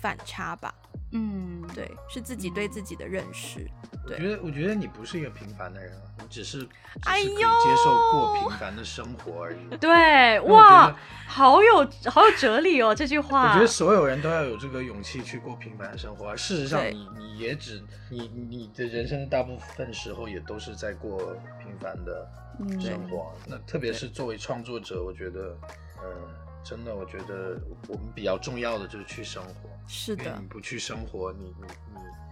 [0.00, 0.74] 反差吧。
[1.12, 3.66] 嗯，对，是自己对自己的认识。
[4.06, 6.68] 对我觉得，我觉得你不是一个平凡的人啊，你只是，只
[7.04, 9.76] 哎是可以呦接受过平凡的生活而已。
[9.78, 10.94] 对，哇，
[11.26, 13.48] 好有好有哲理哦，这句话。
[13.48, 16.28] 我觉得所有人都要有这个勇气去过平凡的生活。
[16.28, 22.30] 而事实上对你，你也只你你的人生的大部分时候也都是在过平凡的
[22.60, 23.32] 嗯生活。
[23.46, 25.56] 那特别是作为创作者，我觉得，
[26.04, 26.28] 嗯、
[26.62, 29.70] 真的，我觉得我们比较重要的就是去生活。
[29.88, 31.66] 是的你，不去生活，你你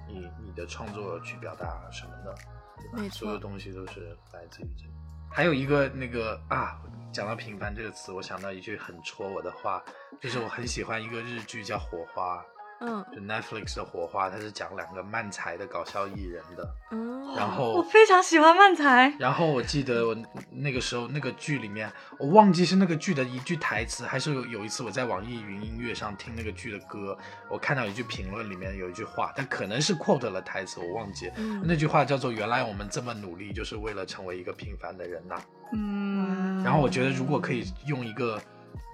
[0.07, 2.35] 你你你的创作去表达什么的？
[2.77, 4.93] 对吧所有东西都是来自于这里。
[5.31, 6.79] 还有一个那个啊，
[7.11, 9.83] 讲到平凡这个词，我想到一句很戳我的话，
[10.21, 12.39] 就是我很喜欢一个日剧叫《火花》，
[12.81, 16.69] 嗯就 Netflix 的《火花》，它是讲两个漫才的搞笑艺人的。
[16.91, 19.15] 嗯，然后我非常喜欢漫才。
[19.19, 20.17] 然后我记得我
[20.51, 27.17] 那个时候那个剧里面，我忘记是那个剧的一句台词，还是有有一次我在网易云音乐上听那个剧的歌，
[27.51, 31.31] 我看到一句评论里面有一句话，但可能是 quote 了台词，我忘记。
[31.37, 35.37] 嗯那句话叫做“原来我们这么努力，就是为了成为一个平凡的人呐、
[35.73, 38.41] 嗯，然后我觉得如果可以用一个，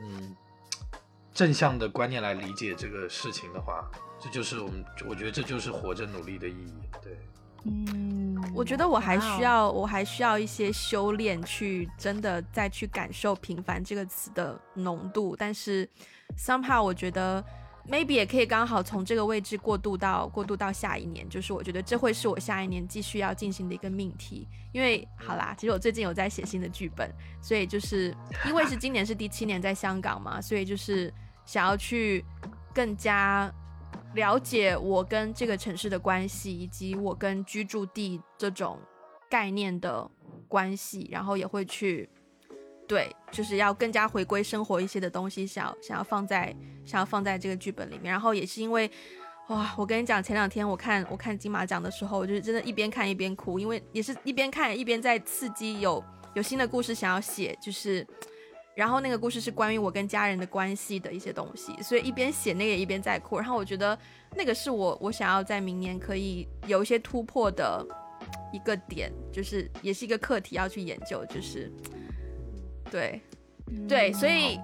[0.03, 0.35] 嗯，
[1.35, 6.75] 正向的观念来理解这个事情的话，这就是我们，我觉得这就是活着努力的意义。
[7.03, 7.19] 对，
[7.65, 15.35] 嗯，我觉得我还需要，我还需要一些修炼，去真的再去感受“平凡”这个词的浓度。
[15.35, 15.89] 但是
[16.37, 17.43] somehow 我觉得
[17.89, 24.47] maybe 也可以刚好从这个位置过渡到过渡到下一年，就是我觉得这会是我下一年继续要进行的一个命题。
[24.73, 28.15] 因为好啦，其实我最近有在写新的剧本，所以就是
[28.47, 31.13] 因为是今年是第七年在香港嘛，所以就是
[31.45, 32.25] 想要去
[32.73, 33.53] 更加
[34.15, 38.79] 了解我跟这个城市的关系，以及我跟居住地这种
[39.29, 40.11] 概念的
[40.49, 42.09] 关系，然后也会去
[42.87, 46.55] 对，就是要更加回归生活一些的东西，想要想要放在
[46.85, 48.11] 想要放在这个剧本里面。
[48.11, 48.91] 然后也是因为，
[49.49, 56.03] 哇，我跟你讲，前两天我看我看金马奖的时候，我就是真的一边看一边哭，因为也是一边看一边在刺激有
[56.35, 58.07] 有新的故事想要写，就是。
[58.75, 63.37] 然后那个故事是关于我跟家人的关系的一些东西，所以一边写那个一边在哭。
[63.37, 63.99] 然后我觉得
[64.35, 67.87] 那个是我我想要在明年可以有一些突破的
[68.51, 71.71] 一个点，就是也是一个课题要去研究，就是
[72.93, 73.21] 对
[73.89, 74.61] 对，所以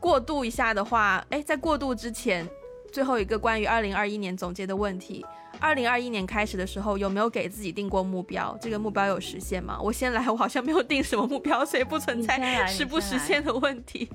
[0.00, 2.46] 过渡一下的话，哎，在过渡之前，
[2.92, 5.24] 最后一个关于二零二一年总结的问题。
[5.60, 8.56] 二零二一年开始的时候，有没有给自己定过目标？
[8.60, 9.78] 这个目标有实现吗？
[9.80, 14.08] 我先来，我好像没有定什么目标，所以不存在实不实现的问题。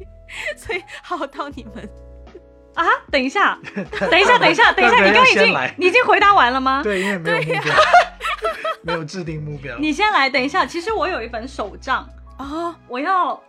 [0.55, 1.89] 所以好到你们。
[2.75, 3.59] 啊，等一下，
[4.09, 6.81] 等一下， 等一下，等一下，你刚刚已经你已经回答完了吗？
[6.81, 7.75] 对，因为没有目标，
[8.81, 12.07] 没有制定目标，你先来，等一下，其实我有一本手账，
[12.37, 13.39] 啊我要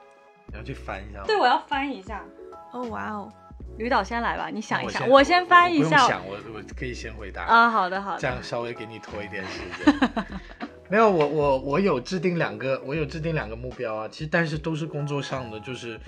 [0.55, 1.21] 你要去翻一下。
[1.27, 2.25] 对我要翻一下。
[2.73, 3.33] 哦哇哦，
[3.77, 5.85] 吕导先来吧，你想一想，我先翻一下。
[5.85, 7.43] 我不用想，我我可以先回答。
[7.43, 8.21] 啊，好的好的。
[8.21, 10.11] 这样稍微给你拖一点时间。
[10.89, 14.09] 没有，我我我有制定两个，我有制定两个目标啊。
[14.09, 15.99] 其实但是都是工作上的，就是，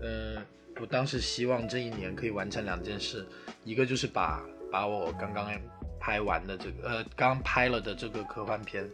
[0.00, 0.40] 呃，
[0.80, 3.26] 我当时希望这一年可以完成两件事，
[3.64, 4.40] 一个就是把
[4.70, 5.50] 把我刚刚
[5.98, 8.88] 拍完的这个呃刚拍了的这个科幻片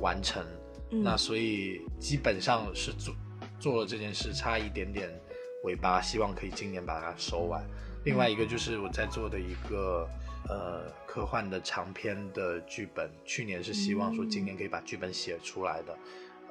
[0.00, 0.42] 完成。
[0.90, 3.12] 嗯那所以基本上是做
[3.64, 5.08] 做了这件事，差一点点
[5.62, 7.64] 尾巴，希望可以今年把它收完。
[8.04, 10.06] 另外一个就是我在做的一个
[10.50, 15.98] 呃科幻的长篇的剧本，去年是希望说今年可以把剧本写出来的，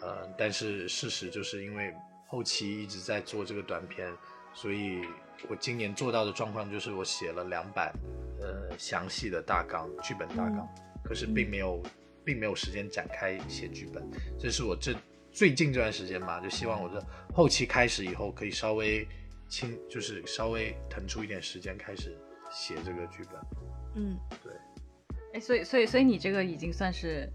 [0.02, 1.94] 呃，但是事实就是因为
[2.26, 4.12] 后期一直在做这个短片，
[4.52, 5.02] 所以
[5.48, 7.94] 我今年做到的状况就是我写了两版
[8.42, 10.68] 呃详细的大纲剧本大纲，
[11.04, 11.84] 可是并没有
[12.26, 14.04] 并没有时间展开写剧本，
[14.40, 14.96] 这是我这
[15.34, 17.04] 最近这段时间嘛，就希望我的
[17.34, 19.06] 后期开始以后可以稍微
[19.50, 22.16] 轻，就是稍微腾出一点时间开始
[22.52, 23.42] 写这个剧本。
[23.96, 24.54] 嗯，对
[25.34, 27.28] 哎，所以所以所以你这个已经算是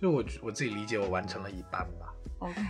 [0.00, 2.14] 就我我自己理解，我完成了一半吧。
[2.38, 2.60] OK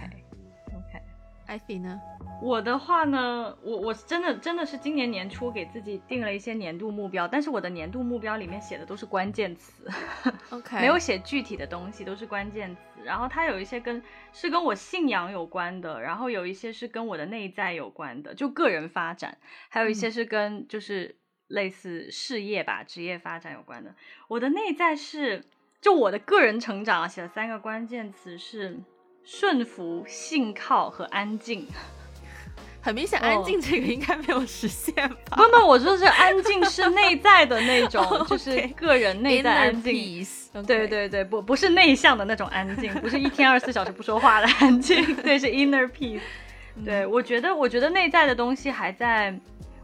[0.67, 1.03] OK。
[1.47, 2.01] 艾菲呢？
[2.43, 9.91] 我的话呢，我我真的真的是今年年初给自己定了一些年度目标，但是我的年度目标里面写的都是关键词。
[10.51, 13.03] OK，没有写具体的东西，都是关键词。
[13.03, 19.39] 然后它有一些跟是跟我信仰有关的，然后有一些是跟我的内在有关的，就个人发展，
[19.69, 21.17] 还有一些是跟就是
[21.47, 23.95] 类似事业吧、职业发展有关的。
[24.29, 25.45] 我的内在是
[25.81, 28.79] 就我的个人成长啊写了三个关键词是
[29.27, 31.67] 顺服、信靠和安静。
[32.81, 40.25] 很明显，安静这个应该没有实现吧不 不，我说是安静是内在的那种， 就是个人内在安静。
[40.65, 46.21] 对对对，不不是内向的那种安静，不是一天二十四小时不说话的安静，对，是 inner peace。
[46.85, 49.37] 对我觉得，我觉得内在的东西还在，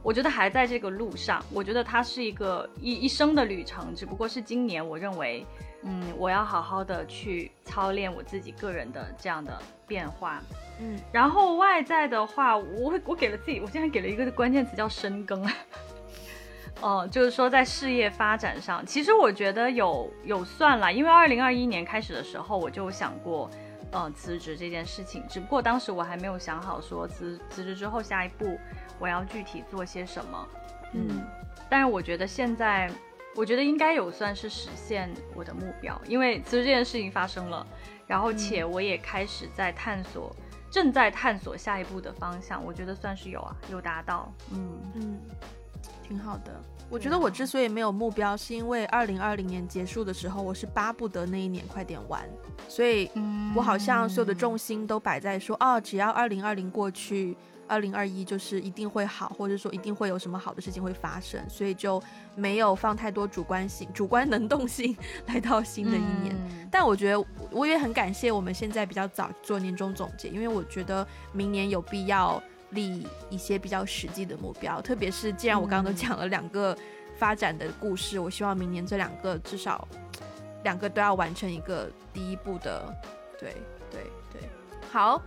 [0.05, 1.45] 我觉得还在这个路上。
[1.53, 5.45] 我觉得它是一个一一生的旅程，只不过是今年我认为，
[5.82, 10.40] 嗯，我要好好的去操练我自己个人的这样的变化。
[10.80, 15.48] 嗯然后外在的话，我会我给了自己，我现在给了一个关键词叫深耕。
[16.80, 23.48] 哦、就是说在事业发展上，其实我觉得有有算啦，因为二零二一年开始的时候，我就想过，
[23.92, 28.58] 呃，辞职这件事情，只不过当时我还没有想好说辞辞职之后下一步
[28.98, 30.48] 我要具体做些什么。
[30.94, 31.22] 嗯
[31.70, 32.90] 但是我觉得现在，
[33.34, 37.66] 我觉得应该有算是实现我的目标，因为其实这件事情发生了，
[38.06, 40.34] 然后且我也开始在探索，
[40.70, 45.20] 正在探索下一步的方向，我觉得算是有啊，有达到，嗯嗯，
[46.02, 46.60] 挺好的。
[46.90, 52.22] 我觉得我之所以没有目标，是因为二零二零年结束的时候，我是巴不得那一年快点完，
[52.68, 53.10] 所以
[53.56, 57.34] 我好像所有的重心都摆在说，哦，只要二零二零过去，
[57.72, 62.00] 二零二一就是一定会好，或者说一定会有什么好的事情会发生，所以就
[62.34, 64.94] 没有放太多主观性、主观能动性
[65.28, 66.34] 来到新的一年。
[66.34, 74.80] 嗯但我觉得我也很感谢我们现在比较早做年终总结，因为我觉得明年有必要立一些比较实际的目标。
[74.80, 76.76] 特别是既然我刚刚都讲了两个
[77.18, 79.86] 发展的故事，我希望明年这两个至少
[80.64, 82.82] 两个都要完成一个第一步的。
[83.38, 83.54] 对
[83.90, 84.02] 对
[84.32, 84.48] 对，
[84.90, 85.20] 好，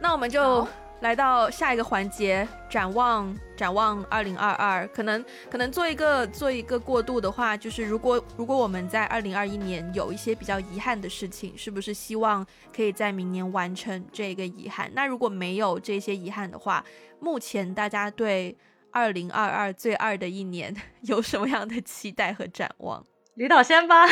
[0.00, 0.66] 那我们就。
[1.00, 12.44] 来到下一个环节，展望展望二零二二，可能可能做一个做一个过渡的话，就是如果如果我们在二零二一年有一些比较遗憾的事情，是不是希望
[12.74, 14.90] 可以在明年完成这个遗憾？
[14.94, 16.84] 那如果没有这些遗憾的话，
[17.20, 18.56] 目前大家对
[18.90, 23.04] 二零二二最二的一年有什么样的期待和展望？
[23.34, 24.06] 李导先吧，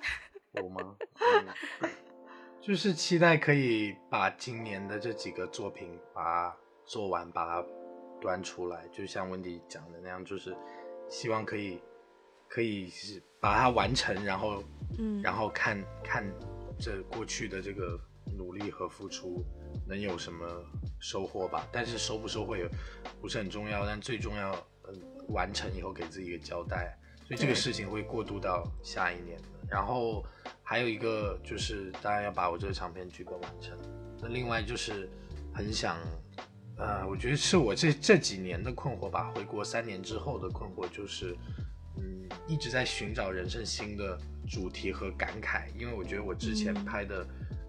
[0.56, 0.96] 有吗？
[2.62, 7.66] 就是期待可以把今年的这几个作品把它做完，把它
[8.20, 10.54] 端出来，就像温迪讲的那样，就是
[11.08, 11.80] 希望可以
[12.48, 14.62] 可以是把它完成，然后
[14.98, 16.22] 嗯，然后看看
[16.78, 17.98] 这过去的这个
[18.36, 19.42] 努力和付出
[19.88, 20.46] 能有什么
[21.00, 21.66] 收获吧。
[21.72, 22.68] 但是收不收获也
[23.22, 24.54] 不是很重要，但最重要，
[24.86, 24.94] 嗯，
[25.28, 26.94] 完成以后给自己一个交代。
[27.26, 30.22] 所以这个事情会过渡到下一年的，然后。
[30.70, 33.76] 还有一个就是，当然要把我这个长篇剧本完成。
[34.22, 35.10] 那另外就是
[35.52, 35.98] 很想，
[36.76, 39.32] 呃，我觉得是我这这几年的困惑吧。
[39.34, 41.36] 回国三年之后的困惑就是，
[41.96, 44.16] 嗯，一直在寻找人生新的
[44.48, 45.66] 主题和感慨。
[45.76, 47.26] 因为我觉得我之前拍的，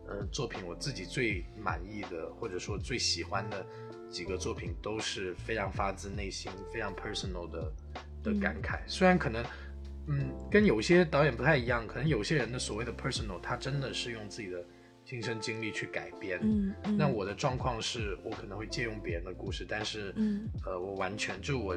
[0.07, 3.65] 呃，作品我自己最满意的或者说最喜欢的
[4.11, 7.73] 几个作品，都是非常发自内心、非常 personal 的
[8.21, 8.81] 的感慨。
[8.85, 9.43] 虽然可能。
[10.11, 14.61] 嗯，跟有些导演不太一样，可能有些人的所谓的 personal，他真的是用自己的
[15.05, 16.39] 亲身经历去改编。
[16.43, 21.75] 嗯，那我的状况是我可能会借用别人的故事，但是，嗯，呃，我完全就我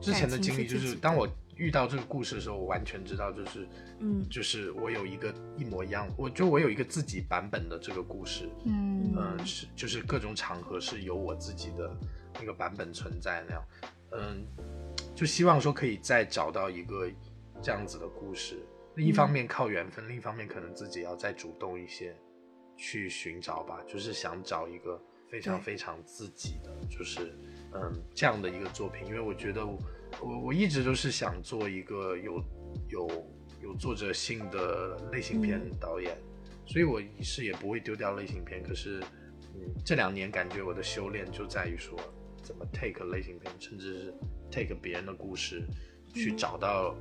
[0.00, 3.68] 之前的经历，就是当我遇到这个故事的时候，我完全知道，就是，
[4.00, 8.48] 嗯，就是我有一个一模一样，我就我有一个自己版本的这个故事。
[8.64, 11.94] 嗯，嗯，是就是各种场合是有我自己的
[12.40, 13.64] 那个版本存在那样。
[14.12, 14.44] 嗯，
[15.14, 17.08] 就希望说可以再找到一个。
[17.62, 18.58] 这样子的故事，
[18.96, 22.14] 一方面靠缘分，另一方面可能自己要再主动一些
[22.76, 23.82] 去寻找吧。
[23.86, 25.00] 就是想找一个
[25.30, 27.36] 非常非常自己的，就是
[27.72, 29.06] 嗯这样的一个作品。
[29.06, 29.78] 因为我觉得我
[30.44, 32.42] 我一直都是想做一个有
[32.88, 33.08] 有
[33.62, 36.16] 有作者性的类型片导演，
[36.66, 38.62] 所以我一是也不会丢掉类型片。
[38.62, 39.00] 可是
[39.54, 41.98] 嗯这两年感觉我的修炼就在于说
[42.42, 44.14] 怎么 take 类型片，甚至是
[44.50, 45.62] take 别人的故事，
[46.12, 46.94] 去找到。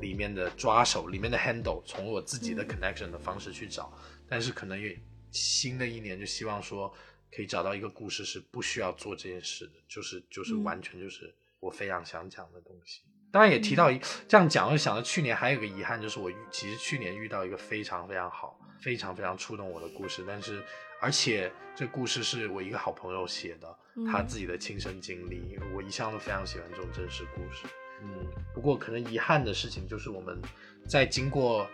[0.00, 3.92] 里面的抓手，里面的 handle，从我自己的 connection 的方式去找，
[4.28, 4.98] 但是可能也
[5.30, 6.92] 新的一年就希望说
[7.34, 13.02] 可以找到一个故事是不需要做这件事的，就是就是完全就是我非常想讲的东西。
[13.32, 20.60] 当然也提到一这样讲，我想到去年还有个遗憾，就是我其实去年遇到一个非常非常好、非常非常触动我的故事，但是
[21.00, 23.78] 而且这故事是我一个好朋友写的，
[24.10, 27.66] 他自己的亲身经历，我一向都非常喜欢这种真实故事。
[28.02, 30.40] 嗯，不过可能遗憾的事情就是我们
[30.86, 31.66] 在经过，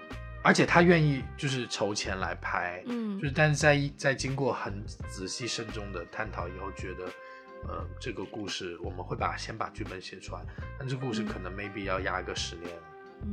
[0.42, 7.04] 而且他愿意就是筹钱来拍，嗯，就是但是在在经过很仔细慎重的探讨以后，觉得，
[7.68, 10.42] 呃，这个故事我们会把先把剧本写出来，
[10.78, 12.70] 但这故事可能 maybe 要压个十年、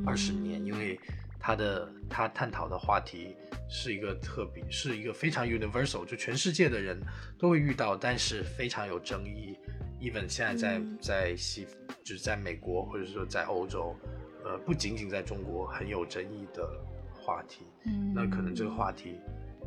[0.06, 1.00] 二十年，因为
[1.40, 3.36] 他的他探讨的话题
[3.70, 7.00] 是一个特别是一个非常 universal，就全世界的人
[7.38, 9.58] 都会遇到，但是非常有争议。
[10.04, 11.66] Even 现在在在西，
[12.04, 13.96] 就是在美国或者说在欧洲，
[14.44, 16.70] 呃，不仅仅在中国很有争议的
[17.14, 17.66] 话题。
[17.86, 19.18] 嗯，那可能这个话题，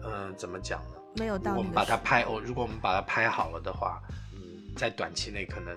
[0.04, 0.96] 嗯，怎么讲呢？
[1.16, 4.02] 没有道理我们把它拍哦，如果我们把它拍好了的话，
[4.34, 5.74] 嗯，在短期内可能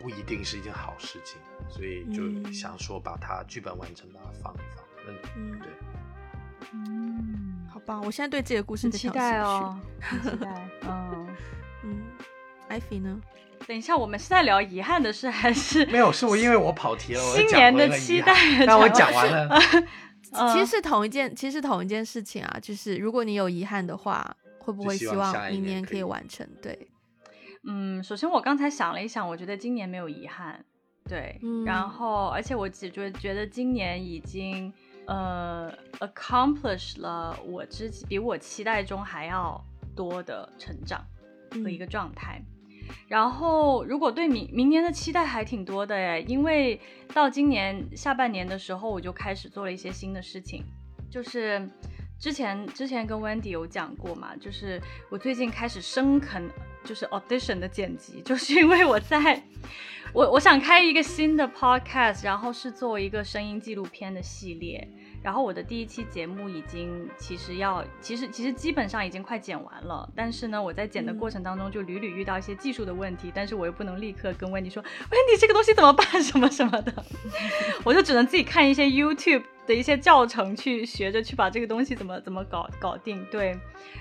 [0.00, 4.84] 不一定是一件好事情，所以就想说把它剧本完成，把它放一放。
[5.36, 5.68] 嗯，对。
[6.72, 9.78] 嗯，好棒，我现在对自己的故事期待哦，
[10.22, 10.68] 期待。
[10.88, 11.28] 嗯
[11.84, 12.02] 嗯，
[12.68, 13.20] 艾菲呢？
[13.66, 16.12] 等一下，我们是在聊遗憾的事，还是没有？
[16.12, 17.20] 是我因为我跑题了。
[17.34, 18.34] 新年的期待，
[18.66, 19.60] 那我讲完了。
[20.52, 22.58] 其实是同一件，其实同一件事情啊。
[22.60, 26.46] 就是如果你有遗憾的话，会不会希望明年可以完成？
[26.60, 26.88] 对，
[27.66, 30.64] 嗯，首先我刚才想了一想，我觉得今年没有遗憾。
[31.06, 34.72] 对，然后而且我只觉觉得今年已经
[35.06, 39.62] 呃 accomplish 了我之比我期待中还要
[39.94, 41.04] 多的成长
[41.50, 42.42] 和一个状态。
[43.08, 46.80] 然后，如果对明明年的期待还挺多的诶，因为
[47.12, 50.64] 到今年下半年的时候，我就开始做了一些新的事情，
[51.10, 51.68] 就是
[52.18, 54.80] 之前之前跟 Wendy 有讲过嘛，就是
[55.10, 56.48] 我最近开始深啃，
[56.84, 59.42] 就是 audition 的剪辑， 就是因为我在
[60.12, 64.88] 我我想开一个新的 podcast，然后是做一个声音纪录片的系列。
[65.24, 76.92] 然后我的第一期节目已经其实要，其实其实基本上已经快剪完了，但是呢，我在剪的过程当中就屡屡遇到一些技术的问题，但是我又不能立刻跟温迪说，温迪这个东西怎么办什么什么的，
[77.84, 83.24] 我就只能自己看一些 YouTube 的一些教程去学着去把这个东西怎么怎么搞搞定。
[83.30, 83.58] 对，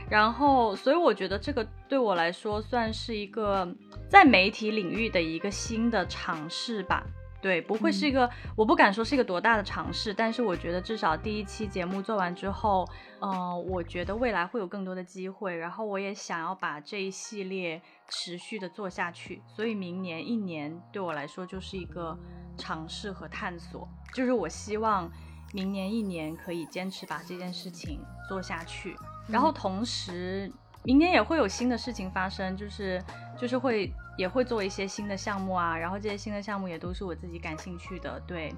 [0.09, 3.65] 然后所以我觉得这个对我来说算是一个
[4.09, 7.01] 在媒体领域的一个新的尝试吧。
[7.43, 12.87] 对，不会是一个，我不敢说是一个多大的尝试，但是我觉得至少第一期节目做完之后，
[13.19, 22.17] 呃，我觉得未来会有更多的机会，然后我也想要把这一系列持续的做下去，所以明年一年对我来说就是一个
[22.57, 25.11] 尝试和探索，就是我希望
[25.51, 28.95] 明年一年可以坚持把这件事情做下去，
[29.27, 30.49] 然后同时
[30.85, 33.03] 明年也会有新的事情发生，就是
[33.37, 33.93] 就是会。
[34.15, 38.53] 也会做一些新的项目啊，然后这些新的项目也都是我自己感兴趣的，对，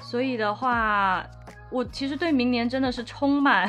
[0.00, 1.26] 所以的话，
[1.70, 3.68] 我其实对明年真的是充满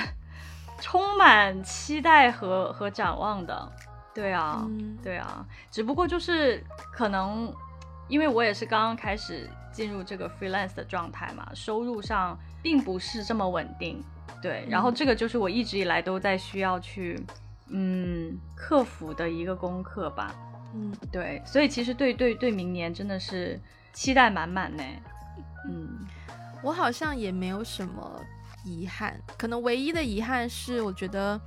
[0.80, 3.72] 充满期待和和展望的，
[4.14, 4.68] 对啊，
[5.02, 7.52] 对啊，只不过就是可能
[8.08, 14.04] 因为我也是刚刚开始进入这个 freelance 的状态嘛，收入上并不是这么稳定，
[14.42, 17.20] 对，然后这个就是我一直以来都在需要去
[17.70, 20.34] 嗯克服的一个功课吧。
[20.74, 23.60] 嗯，对，所以其实对对对，明年真的是
[23.94, 24.84] 期待满满呢。
[25.70, 26.06] 嗯，
[26.64, 28.22] 我好像也没有什么
[28.66, 31.40] 遗憾，可能唯一的遗憾是，我觉得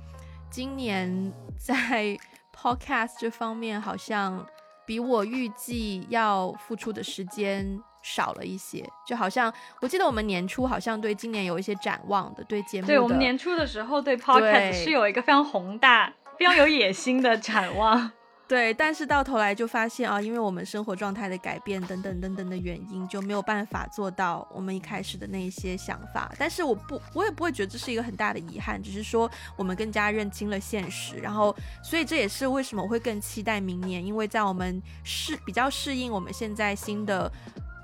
[0.49, 2.17] 今年 在
[2.55, 4.45] podcast 这方面好像
[4.85, 8.83] 比我预计要付出的时间少了一些。
[9.05, 18.11] 就好像我记得我们年初好像对今年有一些展望的，对节目，对我们年初的时候对 podcast 是有一个非常宏大、非常有野心的展望。
[18.47, 26.33] 对，但是到头来就发现啊，因为我们生活状态的改变等等等等的原因，就没有办法做到我们一开始的那些想法。
[26.39, 31.17] 但是我不，我也不会觉得这是一个很大的遗憾，只是说我们更加认清了现实。
[31.17, 37.29] 然后，所以这也是为什么我会更期待明年，因为在我们适比较适应我们现在新的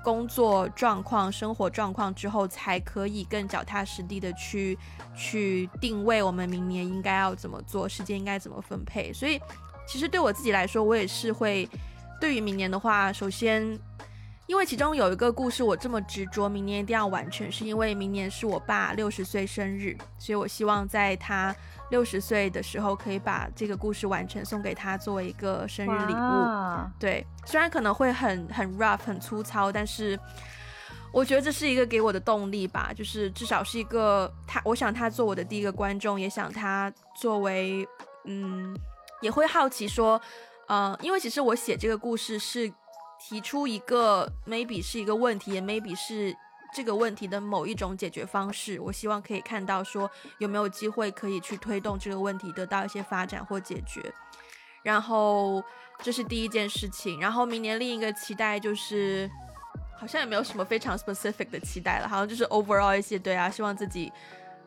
[0.02, 4.78] 工作状况、生活状况之后，才可以更脚踏实地的去
[5.14, 9.12] 去定位我们明年应该要怎么做，时间应该怎么分配。
[9.12, 9.38] 所以。
[9.86, 11.68] 其实对我自己来说，我也是会
[12.20, 13.62] 对于明年的话，首先，
[14.46, 21.54] 因为其中有一个故事我这么执着，明年一定要完成，是因为明年是我爸六十岁生日，所以我希望在他
[21.90, 26.48] 六十岁的时候可以把这个故事完成，送给他作为一个生日礼物。
[26.98, 30.18] 对，虽然可能会很很 rough 很粗糙，但是
[31.12, 37.86] 我觉得这是一个给我的动力吧，就是至少是一个他，我想他做我的第一个观众，也想他作为
[38.24, 38.74] 嗯。
[39.24, 40.20] 也会好奇说，
[40.68, 42.70] 呃，因为其实我写这个故事是
[43.18, 46.36] 提出一个 maybe 是一个问题，也 maybe 是
[46.74, 48.78] 这个问题的某一种解决方式。
[48.78, 54.12] 我希望可以看到说有没有机会可以去推动这个问题得到一些发展或解决。
[54.82, 55.64] 然后
[56.02, 57.18] 这是第一件事情。
[57.18, 59.30] 然后明年另一个期待就是，
[59.98, 64.12] 好像也没有什么非常 specific 的期待了，好像就是 overall 一些对啊，希望自己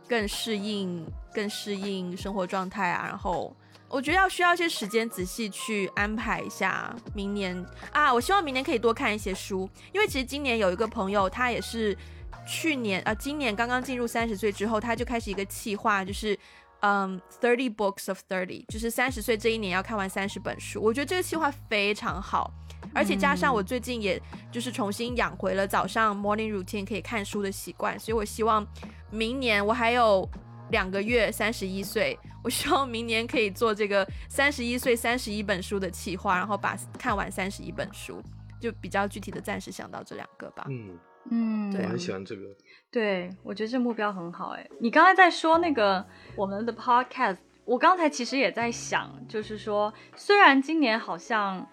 [0.10, 3.56] 更适应、更适应生活状态啊，然后。
[3.90, 11.98] 我觉得要需要一些时间仔细去安排一下明年啊，我希望明年可以多看一些书，因为其实今年有一个朋友，他也是
[12.46, 16.38] 去年啊，今年刚刚进入三十岁之后，他就开始一个计划，就是
[16.82, 20.82] 嗯，thirty books of thirty，就是三十岁这一年要看完三十本书。
[20.82, 22.52] 我觉得这个计划非常好，
[22.94, 24.22] 而且加上我最近也
[24.52, 28.68] 就是重新养回了早上 morning routine 可以看书的习惯，所以我希望
[29.10, 30.30] 明年我还有。
[30.72, 38.22] 两个月三十一岁，我希望明年可以做这个三十一岁三十一本书的企划，然后把看完三十一本书，
[38.60, 40.66] 就比较具体的暂时想到这两个吧。
[40.70, 40.98] 嗯
[41.30, 42.42] 嗯，对我很喜欢这个。
[42.90, 44.50] 对，我觉得这目标很好。
[44.50, 46.06] 哎，你刚才在说那个
[46.36, 51.66] 我们的 podcast，我刚才其实也在想，就是说，虽然今年好像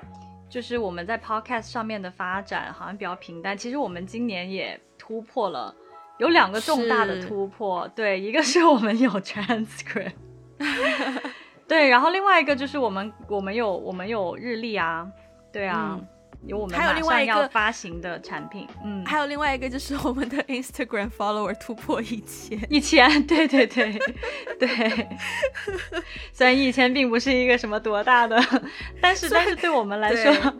[0.50, 5.74] 就是我们在 podcast 上面的发展好像比较平淡，其实我们今年也突破了。
[6.18, 10.12] 有两个重大的突破，对，一个是我们有 transcript，
[11.66, 15.06] 对，然后另外一个就是我们我们有我们有日历啊，
[15.52, 15.98] 对啊，
[16.46, 23.98] 有我们还有另外一个发行的产品，嗯，还有另外一个就是我们的 Instagram follower 突破一千，一千，对对对
[24.58, 25.08] 对，
[26.32, 28.40] 虽然一千并不是一个什么多大的，
[29.00, 30.54] 但是但是对我们来说，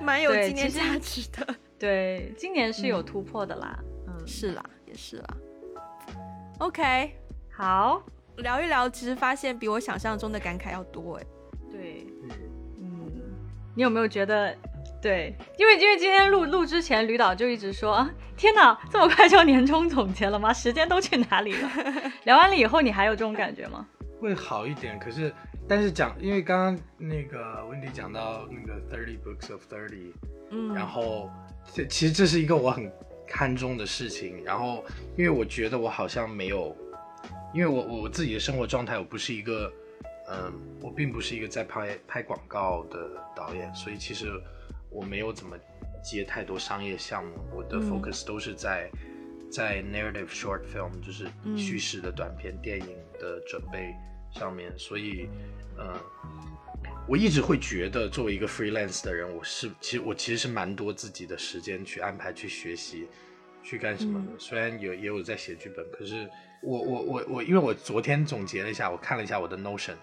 [0.00, 3.78] 蛮有纪念价值的，对，今年是有突破的啦。
[4.26, 5.36] 是啦，也是啦。
[6.58, 7.12] OK，
[7.50, 8.02] 好，
[8.36, 11.26] 聊一聊，其实发现比我想象中的感慨要多哎。
[11.70, 12.06] 对，
[12.78, 13.10] 嗯，
[13.74, 14.56] 你有没有觉得
[15.00, 20.52] 对，因为因为今天录录之前，吕导就一直说啊，天哪，这么快就年终总结了吗？
[20.52, 21.70] 时间都去哪里了？
[22.24, 23.86] 聊完了以后，你还有这种感觉吗？
[24.20, 25.34] 会好一点，可是
[25.68, 30.12] 但是讲，因为刚刚那个 Wendy 讲到那个 Thirty Books of Thirty，
[30.50, 31.28] 嗯，然后
[31.74, 32.88] 这其实这是一个我很
[33.34, 34.84] 看重的事情，然后
[35.16, 36.76] 因为我觉得我好像没有，
[37.54, 39.72] 因为我我自己的生活状态，我不是一个，
[40.28, 40.52] 嗯，
[40.82, 44.30] 我并不是一个在拍拍广告的导演，所以其实
[44.90, 45.56] 我没有怎么
[46.04, 48.90] 接太多商业项目，我的嗯 focus 都是在
[49.50, 53.94] 在 narrative short film，就是嗯叙事的短片电影的准备
[54.30, 55.26] 上面，所以，
[55.78, 55.98] 嗯。
[57.08, 63.08] 我一直会觉得，作为一个 freelance 的人，我是其实我其实是蛮多自己的时间去安排去学习，
[63.62, 64.32] 去干什么的。
[64.32, 66.30] 嗯虽然有也有在写剧本，可是
[66.62, 69.96] 我我我我，因为我昨天总结了一下，我看了一下我的 Notion，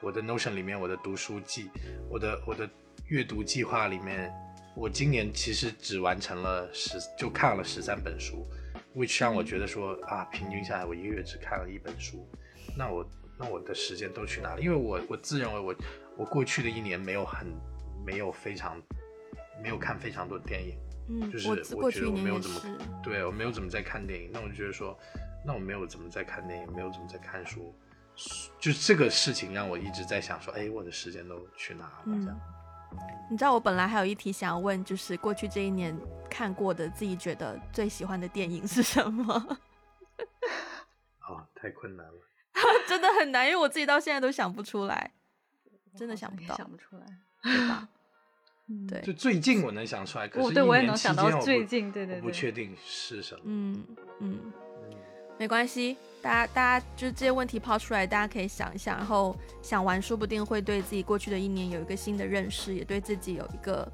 [0.00, 1.70] 我的 Notion 里面我的读书计，
[2.08, 2.68] 我的我的
[3.08, 4.32] 阅读计划里面，
[4.74, 8.46] 我今年其实只完成了十，就看了十三本书
[8.96, 12.26] ，which 让我觉得说啊，平均下来我一个月只看了一本书，
[12.76, 14.64] 那我那我的时间都去哪里？
[14.64, 15.74] 因为我我自认为我
[16.18, 17.46] 我过去的一年没有很
[18.04, 18.82] 没有非常
[19.62, 20.76] 没有看非常多电影，
[21.08, 22.60] 嗯，就是我我觉得我没有怎么，
[23.02, 24.98] 对我没有怎么在看电影，那我就觉得说，
[25.46, 27.72] 那我没有怎么在看电影，没有怎么在看书，
[28.58, 32.02] 就是这个事情让我一直在想说，哎，我的时间都去哪了？
[32.06, 32.40] 嗯这样，
[33.30, 35.96] 你知道我本来还有一题想要问，就是过去这一年
[36.28, 39.34] 看过的自己觉得最喜欢的电影是什么？
[41.20, 42.14] 啊，太困难了。
[42.88, 45.12] 真的很难，因为我自己到现在都想不出来，
[45.96, 47.06] 真的想不到，想不出来。
[47.42, 47.88] 对吧？
[48.70, 53.40] 嗯对就最近我能想出来，可是哦对我也能想到最近对对对不确定是什么。
[53.46, 53.82] 嗯
[54.20, 54.52] 嗯，嗯
[55.38, 63.90] 没关系，大家大家就是这些问题抛出来，大家可以想一想，然后想完，说不定会对自己过去的一年有一个新的认识，也对自己有一个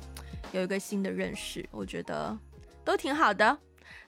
[0.50, 2.36] 有一个新的认识，我觉得
[2.84, 3.56] 都挺好的。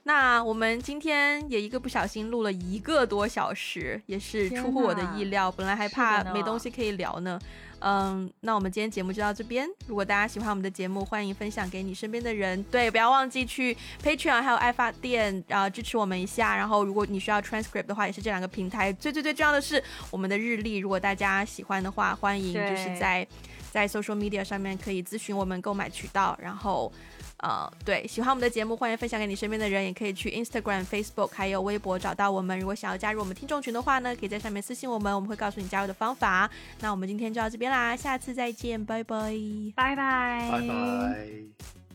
[0.03, 7.39] 那我们今天也一个不小心录了一个多小时，也是出乎我的意料，本来还怕没东西可以聊呢。
[7.79, 9.67] 嗯，那我们今天节目就到这边。
[9.85, 12.61] 如果大家喜欢我们的节目，欢迎分享给你身边的人。
[12.71, 16.55] 对，不要忘记去 Patreon 还有爱发电，呃，支持我们一下。
[16.55, 18.91] 然后，如果你需要 transcript 的话，也是这两个平台。
[18.93, 23.25] 最最最重要的是我们的日历，如果大家喜欢的话，欢迎就是在
[23.71, 26.37] 在 social media 上面可以咨询我们购买渠道。
[26.41, 26.91] 然后，
[27.37, 32.59] 呃，对，喜欢我们的节目，欢迎分享给你身边的人，也可以去 Instagram、Facebook 还有微博找到我们。
[32.59, 36.49] 如果想要加入我们听众群的话呢，可以在上面私信我们，我们会告诉你加入的方法。
[36.79, 39.33] 那我们今天就到这边啦，下次再见，拜拜。
[39.75, 41.86] 拜拜，拜拜。